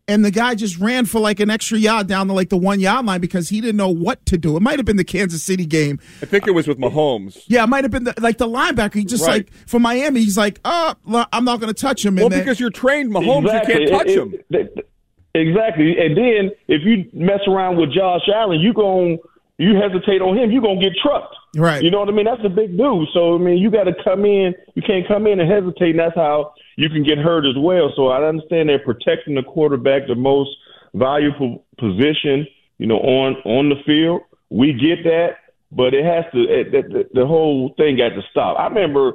And 0.06 0.22
the 0.22 0.30
guy 0.30 0.54
just 0.54 0.78
ran 0.78 1.06
for 1.06 1.18
like 1.18 1.40
an 1.40 1.48
extra 1.48 1.78
yard 1.78 2.08
down 2.08 2.26
to 2.26 2.34
like 2.34 2.50
the 2.50 2.58
one 2.58 2.78
yard 2.78 3.06
line 3.06 3.22
because 3.22 3.48
he 3.48 3.62
didn't 3.62 3.78
know 3.78 3.88
what 3.88 4.24
to 4.26 4.36
do. 4.36 4.54
It 4.58 4.60
might 4.60 4.78
have 4.78 4.84
been 4.84 4.98
the 4.98 5.04
Kansas 5.04 5.42
City 5.42 5.64
game. 5.64 5.98
I 6.20 6.26
think 6.26 6.46
it 6.46 6.50
was 6.50 6.68
with 6.68 6.78
Mahomes. 6.78 7.42
Yeah, 7.46 7.64
it 7.64 7.68
might 7.68 7.84
have 7.84 7.90
been 7.90 8.04
the, 8.04 8.12
like 8.20 8.36
the 8.36 8.46
linebacker. 8.46 8.92
He 8.96 9.06
just 9.06 9.24
Right. 9.26 9.46
like 9.48 9.52
for 9.66 9.80
Miami, 9.80 10.20
he's 10.20 10.36
like, 10.36 10.60
oh, 10.66 10.94
I'm 11.32 11.44
not 11.46 11.58
going 11.60 11.72
to 11.72 11.80
touch 11.80 12.04
him. 12.04 12.16
Well, 12.16 12.26
and 12.26 12.34
then- 12.34 12.40
because 12.40 12.60
you're 12.60 12.68
trained 12.68 13.12
Mahomes, 13.12 13.44
exactly. 13.46 13.72
you 13.72 13.78
can't 13.88 13.90
touch 13.90 14.08
It- 14.08 14.18
him. 14.18 14.34
it- 14.34 14.46
th- 14.74 14.86
exactly. 15.34 15.96
And 15.98 16.14
then 16.18 16.50
if 16.68 16.82
you 16.84 17.08
mess 17.14 17.40
around 17.48 17.78
with 17.78 17.90
Josh 17.94 18.28
Allen, 18.34 18.60
you 18.60 18.74
going 18.74 19.18
you 19.58 19.76
hesitate 19.76 20.20
on 20.20 20.36
him, 20.36 20.50
you're 20.50 20.62
gonna 20.62 20.80
get 20.80 20.92
trucked. 21.00 21.34
Right. 21.56 21.82
You 21.82 21.90
know 21.90 22.00
what 22.00 22.08
I 22.08 22.12
mean? 22.12 22.24
That's 22.24 22.44
a 22.44 22.48
big 22.48 22.76
dude. 22.76 23.08
So 23.14 23.36
I 23.36 23.38
mean, 23.38 23.58
you 23.58 23.70
got 23.70 23.84
to 23.84 23.94
come 24.02 24.24
in. 24.24 24.54
You 24.74 24.82
can't 24.82 25.06
come 25.06 25.26
in 25.26 25.38
and 25.38 25.50
hesitate, 25.50 25.90
and 25.90 26.00
that's 26.00 26.16
how 26.16 26.54
you 26.76 26.88
can 26.88 27.04
get 27.04 27.18
hurt 27.18 27.46
as 27.46 27.56
well. 27.56 27.92
So 27.94 28.08
I 28.08 28.26
understand 28.26 28.68
they're 28.68 28.78
protecting 28.80 29.36
the 29.36 29.42
quarterback, 29.42 30.08
the 30.08 30.16
most 30.16 30.50
valuable 30.94 31.64
position, 31.78 32.46
you 32.78 32.86
know, 32.86 32.98
on 32.98 33.36
on 33.44 33.68
the 33.68 33.76
field. 33.86 34.22
We 34.50 34.72
get 34.72 35.04
that, 35.04 35.36
but 35.70 35.94
it 35.94 36.04
has 36.04 36.24
to. 36.32 36.42
It, 36.42 36.72
the, 36.72 37.08
the 37.14 37.26
whole 37.26 37.74
thing 37.76 37.96
got 37.96 38.10
to 38.10 38.22
stop. 38.30 38.58
I 38.58 38.66
remember 38.66 39.12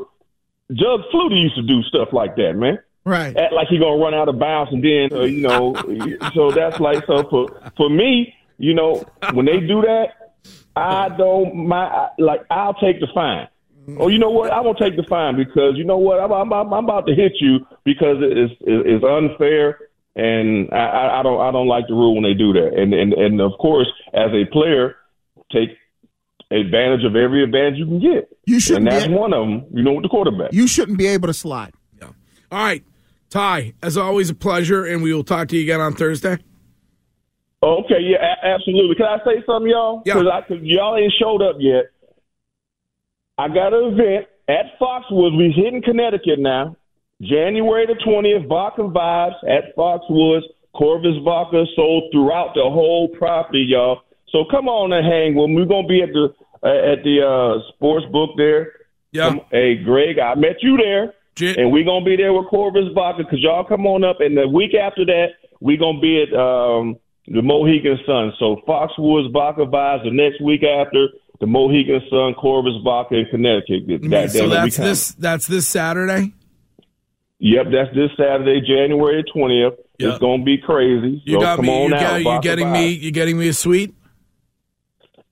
Doug 0.69 1.01
Flutie 1.13 1.41
used 1.41 1.55
to 1.55 1.63
do 1.63 1.81
stuff 1.83 2.09
like 2.13 2.35
that, 2.37 2.53
man. 2.53 2.79
Right. 3.03 3.35
Act 3.35 3.53
like 3.53 3.67
he 3.69 3.77
gonna 3.79 3.97
run 3.97 4.13
out 4.13 4.29
of 4.29 4.39
bounds, 4.39 4.71
and 4.71 4.83
then 4.83 5.09
uh, 5.11 5.23
you 5.23 5.41
know. 5.41 5.75
so 6.33 6.51
that's 6.51 6.79
like 6.79 7.05
so 7.05 7.27
for 7.29 7.71
for 7.75 7.89
me, 7.89 8.35
you 8.57 8.73
know, 8.73 9.03
when 9.33 9.45
they 9.45 9.59
do 9.59 9.81
that. 9.81 10.13
I 10.79 11.17
don't 11.17 11.67
my 11.67 12.09
like 12.17 12.41
I'll 12.49 12.73
take 12.73 12.99
the 12.99 13.07
fine. 13.13 13.47
Or 13.97 14.11
you 14.11 14.19
know 14.19 14.29
what? 14.29 14.51
I 14.51 14.59
won't 14.61 14.77
take 14.77 14.95
the 14.95 15.03
fine 15.09 15.35
because 15.35 15.73
you 15.75 15.83
know 15.83 15.97
what? 15.97 16.19
I'm 16.19 16.31
I'm, 16.31 16.53
I'm 16.53 16.83
about 16.85 17.07
to 17.07 17.15
hit 17.15 17.33
you 17.39 17.65
because 17.83 18.17
it's 18.21 18.53
it's 18.61 19.03
unfair 19.03 19.79
and 20.15 20.69
I, 20.71 21.19
I 21.19 21.23
don't 21.23 21.39
I 21.41 21.51
don't 21.51 21.67
like 21.67 21.87
the 21.87 21.93
rule 21.93 22.15
when 22.15 22.23
they 22.23 22.33
do 22.33 22.53
that. 22.53 22.73
And 22.79 22.93
and 22.93 23.13
and 23.13 23.41
of 23.41 23.53
course, 23.59 23.87
as 24.13 24.31
a 24.33 24.45
player, 24.51 24.95
take 25.51 25.69
advantage 26.51 27.05
of 27.05 27.15
every 27.15 27.43
advantage 27.43 27.77
you 27.77 27.85
can 27.85 27.99
get. 27.99 28.29
You 28.45 28.59
shouldn't 28.59 28.87
and 28.87 28.95
that's 28.95 29.07
be- 29.07 29.13
one 29.13 29.33
of 29.33 29.47
them. 29.47 29.65
You 29.73 29.83
know, 29.83 29.93
with 29.93 30.03
the 30.03 30.09
quarterback. 30.09 30.51
You 30.51 30.67
shouldn't 30.67 30.97
be 30.97 31.07
able 31.07 31.27
to 31.27 31.33
slide. 31.33 31.73
Yeah. 32.01 32.09
All 32.51 32.63
right, 32.63 32.83
Ty, 33.29 33.73
as 33.81 33.97
always, 33.97 34.29
a 34.29 34.35
pleasure, 34.35 34.85
and 34.85 35.01
we 35.01 35.13
will 35.13 35.23
talk 35.23 35.47
to 35.49 35.55
you 35.55 35.63
again 35.63 35.81
on 35.81 35.93
Thursday. 35.93 36.37
Okay, 37.61 37.99
yeah, 38.01 38.17
a- 38.23 38.45
absolutely. 38.47 38.95
Can 38.95 39.05
I 39.05 39.17
say 39.25 39.43
something, 39.45 39.69
y'all? 39.69 40.01
Yeah. 40.05 40.13
Because 40.15 40.43
cause 40.47 40.57
y'all 40.61 40.95
ain't 40.97 41.13
showed 41.19 41.41
up 41.41 41.57
yet. 41.59 41.85
I 43.37 43.47
got 43.47 43.73
an 43.73 43.93
event 43.93 44.27
at 44.47 44.79
Foxwoods. 44.79 45.35
We're 45.37 45.51
hitting 45.51 45.81
Connecticut 45.81 46.39
now. 46.39 46.75
January 47.21 47.85
the 47.85 47.95
20th, 48.05 48.47
Vodka 48.47 48.83
Vibes 48.83 49.35
at 49.47 49.75
Foxwoods. 49.75 50.43
Corvus 50.73 51.17
Vodka 51.23 51.65
sold 51.75 52.03
throughout 52.13 52.53
the 52.55 52.61
whole 52.61 53.09
property, 53.09 53.65
y'all. 53.67 54.01
So 54.31 54.45
come 54.49 54.69
on 54.69 54.93
and 54.93 55.05
hang 55.05 55.35
with 55.35 55.49
me. 55.49 55.57
We're 55.57 55.65
going 55.65 55.83
to 55.85 55.89
be 55.89 56.01
at 56.01 56.09
the 56.13 56.33
uh, 56.61 56.91
at 56.93 57.03
the 57.03 57.21
uh, 57.25 57.73
sports 57.73 58.05
book 58.11 58.31
there. 58.37 58.73
Yeah. 59.11 59.29
Come- 59.29 59.41
hey, 59.51 59.75
Greg, 59.75 60.19
I 60.19 60.35
met 60.35 60.57
you 60.61 60.77
there. 60.77 61.13
J- 61.35 61.55
and 61.55 61.71
we're 61.71 61.83
going 61.85 62.03
to 62.03 62.09
be 62.09 62.15
there 62.15 62.33
with 62.33 62.47
Corvus 62.47 62.93
Vodka 62.93 63.23
because 63.23 63.39
y'all 63.41 63.63
come 63.63 63.87
on 63.87 64.03
up. 64.03 64.17
And 64.21 64.37
the 64.37 64.47
week 64.47 64.73
after 64.75 65.05
that, 65.05 65.27
we're 65.59 65.77
going 65.77 65.95
to 65.97 66.01
be 66.01 66.21
at 66.21 66.37
um, 66.37 66.97
the 67.29 67.41
Mohegan 67.41 67.99
Sun. 68.05 68.33
So 68.39 68.61
Foxwoods 68.67 69.31
Vodka 69.31 69.61
Vibes 69.65 70.03
the 70.03 70.11
next 70.11 70.41
week 70.41 70.63
after 70.63 71.07
the 71.39 71.47
Mohegan 71.47 72.01
Sun 72.09 72.33
Corvus 72.35 72.73
Vodka 72.83 73.15
in 73.15 73.25
Connecticut. 73.31 74.09
That- 74.09 74.31
so 74.31 74.49
that'll 74.49 74.65
be 74.65 74.69
that's 74.71 74.77
this. 74.77 75.11
That's 75.13 75.47
this 75.47 75.67
Saturday. 75.67 76.33
Yep, 77.41 77.67
that's 77.71 77.95
this 77.95 78.09
Saturday, 78.17 78.59
January 78.67 79.23
20th. 79.33 79.77
Yep. 79.97 80.09
It's 80.11 80.17
going 80.19 80.41
to 80.41 80.45
be 80.45 80.57
crazy. 80.57 81.21
You 81.25 81.35
so 81.35 81.41
got 81.41 81.55
come 81.57 81.65
me. 81.67 81.83
on 81.85 81.89
You 81.89 81.95
out. 81.95 82.01
got, 82.01 82.15
you 82.35 82.41
getting 82.41 82.71
me. 82.71 82.87
You 82.89 83.11
getting 83.11 83.37
me 83.37 83.47
a 83.47 83.53
suite. 83.53 83.93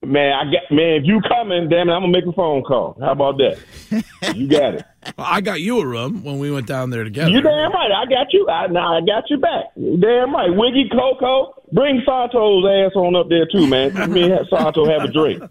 Man, 0.02 0.32
I 0.32 0.44
got 0.44 0.62
man. 0.70 0.92
If 0.94 1.04
you 1.06 1.20
coming, 1.28 1.68
damn 1.68 1.88
it, 1.88 1.92
I'm 1.92 2.02
gonna 2.02 2.08
make 2.12 2.24
a 2.24 2.32
phone 2.32 2.62
call. 2.62 2.96
How 3.00 3.12
about 3.12 3.36
that? 3.38 3.58
you 4.36 4.46
got 4.48 4.74
it. 4.74 4.84
Well, 5.18 5.26
I 5.28 5.40
got 5.40 5.60
you 5.60 5.80
a 5.80 5.86
room 5.86 6.22
when 6.22 6.38
we 6.38 6.52
went 6.52 6.66
down 6.68 6.90
there 6.90 7.02
together. 7.02 7.30
You 7.30 7.40
damn 7.42 7.72
right. 7.72 7.90
I 7.90 8.06
got 8.06 8.32
you. 8.32 8.48
I, 8.48 8.68
now 8.68 8.96
I 8.96 9.00
got 9.00 9.24
you 9.28 9.38
back. 9.38 9.64
Damn 9.74 10.32
right. 10.34 10.50
Wiggy 10.54 10.88
Coco, 10.92 11.57
bring 11.72 12.02
Sato's 12.06 12.64
ass 12.66 12.92
on 12.94 13.16
up 13.16 13.28
there 13.28 13.46
too, 13.50 13.66
man. 13.66 13.92
Me 14.12 14.30
and 14.30 14.46
Sato 14.48 14.84
have 14.88 15.02
a 15.08 15.12
drink. 15.12 15.42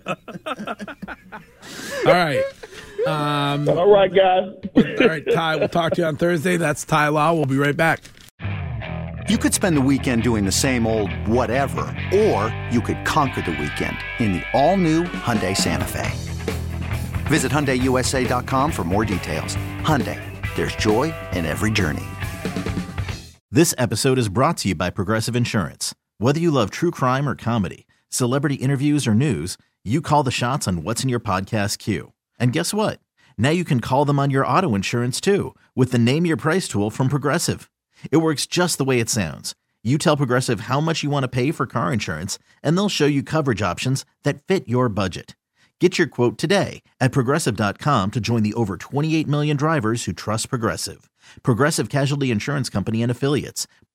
All 2.06 2.14
right. 2.14 2.44
Um, 3.06 3.70
All 3.70 3.90
right, 3.92 4.14
guys. 4.14 4.52
all 4.76 5.08
right, 5.08 5.24
Ty. 5.32 5.56
We'll 5.58 5.70
talk 5.70 5.94
to 5.94 6.02
you 6.02 6.08
on 6.08 6.18
Thursday. 6.18 6.58
That's 6.58 6.84
Ty 6.84 7.10
Law. 7.10 7.34
We'll 7.34 7.46
be 7.46 7.58
right 7.58 7.78
back. 7.78 8.02
You 9.30 9.38
could 9.38 9.54
spend 9.54 9.76
the 9.78 9.82
weekend 9.82 10.24
doing 10.24 10.46
the 10.46 10.52
same 10.52 10.88
old 10.88 11.12
whatever, 11.28 11.82
or 12.14 12.54
you 12.72 12.82
could 12.82 13.06
conquer 13.06 13.42
the 13.42 13.52
weekend 13.52 13.98
in 14.20 14.34
the 14.34 14.44
all-new 14.54 15.04
Hyundai 15.04 15.56
Santa 15.56 15.86
Fe. 15.86 16.10
Visit 17.28 17.52
HyundaiUSA.com 17.52 18.72
for 18.72 18.84
more 18.86 19.04
details. 19.06 19.56
Hyundai, 19.82 20.20
there's 20.56 20.76
joy 20.78 21.14
in 21.34 21.46
every 21.46 21.72
journey. 21.72 22.06
This 23.52 23.74
episode 23.78 24.18
is 24.18 24.30
brought 24.30 24.58
to 24.58 24.70
you 24.70 24.76
by 24.76 24.90
Progressive 24.90 25.36
Insurance. 25.36 25.94
Whether 26.20 26.40
you 26.40 26.50
love 26.50 26.72
true 26.72 26.90
crime 26.90 27.30
or 27.30 27.36
comedy, 27.36 27.86
celebrity 28.10 28.56
interviews 28.56 29.06
or 29.06 29.14
news, 29.14 29.56
you 29.86 30.02
call 30.02 30.24
the 30.24 30.32
shots 30.32 30.68
on 30.68 30.82
what's 30.82 31.04
in 31.04 31.10
your 31.10 31.20
podcast 31.20 31.78
queue. 31.78 32.14
And 32.40 32.52
guess 32.52 32.74
what? 32.74 33.00
Now 33.38 33.52
you 33.52 33.64
can 33.64 33.80
call 33.80 34.04
them 34.04 34.18
on 34.20 34.32
your 34.32 34.46
auto 34.46 34.74
insurance 34.74 35.22
too 35.22 35.54
with 35.76 35.92
the 35.92 36.00
Name 36.00 36.26
Your 36.26 36.36
Price 36.36 36.68
tool 36.68 36.90
from 36.90 37.08
Progressive. 37.08 37.70
It 38.12 38.18
works 38.18 38.46
just 38.48 38.78
the 38.78 38.84
way 38.86 39.00
it 39.00 39.10
sounds. 39.10 39.54
You 39.84 39.98
tell 39.98 40.18
Progressive 40.18 40.62
how 40.62 40.82
much 40.82 41.02
you 41.04 41.10
want 41.10 41.24
to 41.24 41.28
pay 41.28 41.52
for 41.52 41.66
car 41.66 41.94
insurance, 41.94 42.38
and 42.62 42.76
they'll 42.76 42.90
show 42.90 43.06
you 43.06 43.24
coverage 43.24 43.62
options 43.62 44.04
that 44.24 44.44
fit 44.44 44.68
your 44.68 44.90
budget. 44.90 45.36
Get 45.80 45.98
your 45.98 46.08
quote 46.08 46.38
today 46.38 46.82
at 47.00 47.12
progressive.com 47.12 48.12
to 48.12 48.20
join 48.20 48.44
the 48.44 48.56
over 48.56 48.76
28 48.76 49.28
million 49.28 49.56
drivers 49.56 50.04
who 50.04 50.14
trust 50.14 50.50
Progressive. 50.50 51.10
Progressive 51.44 51.90
Casualty 51.90 52.32
Insurance 52.32 52.70
Company 52.70 53.02
and 53.02 53.12
Affiliates. 53.12 53.68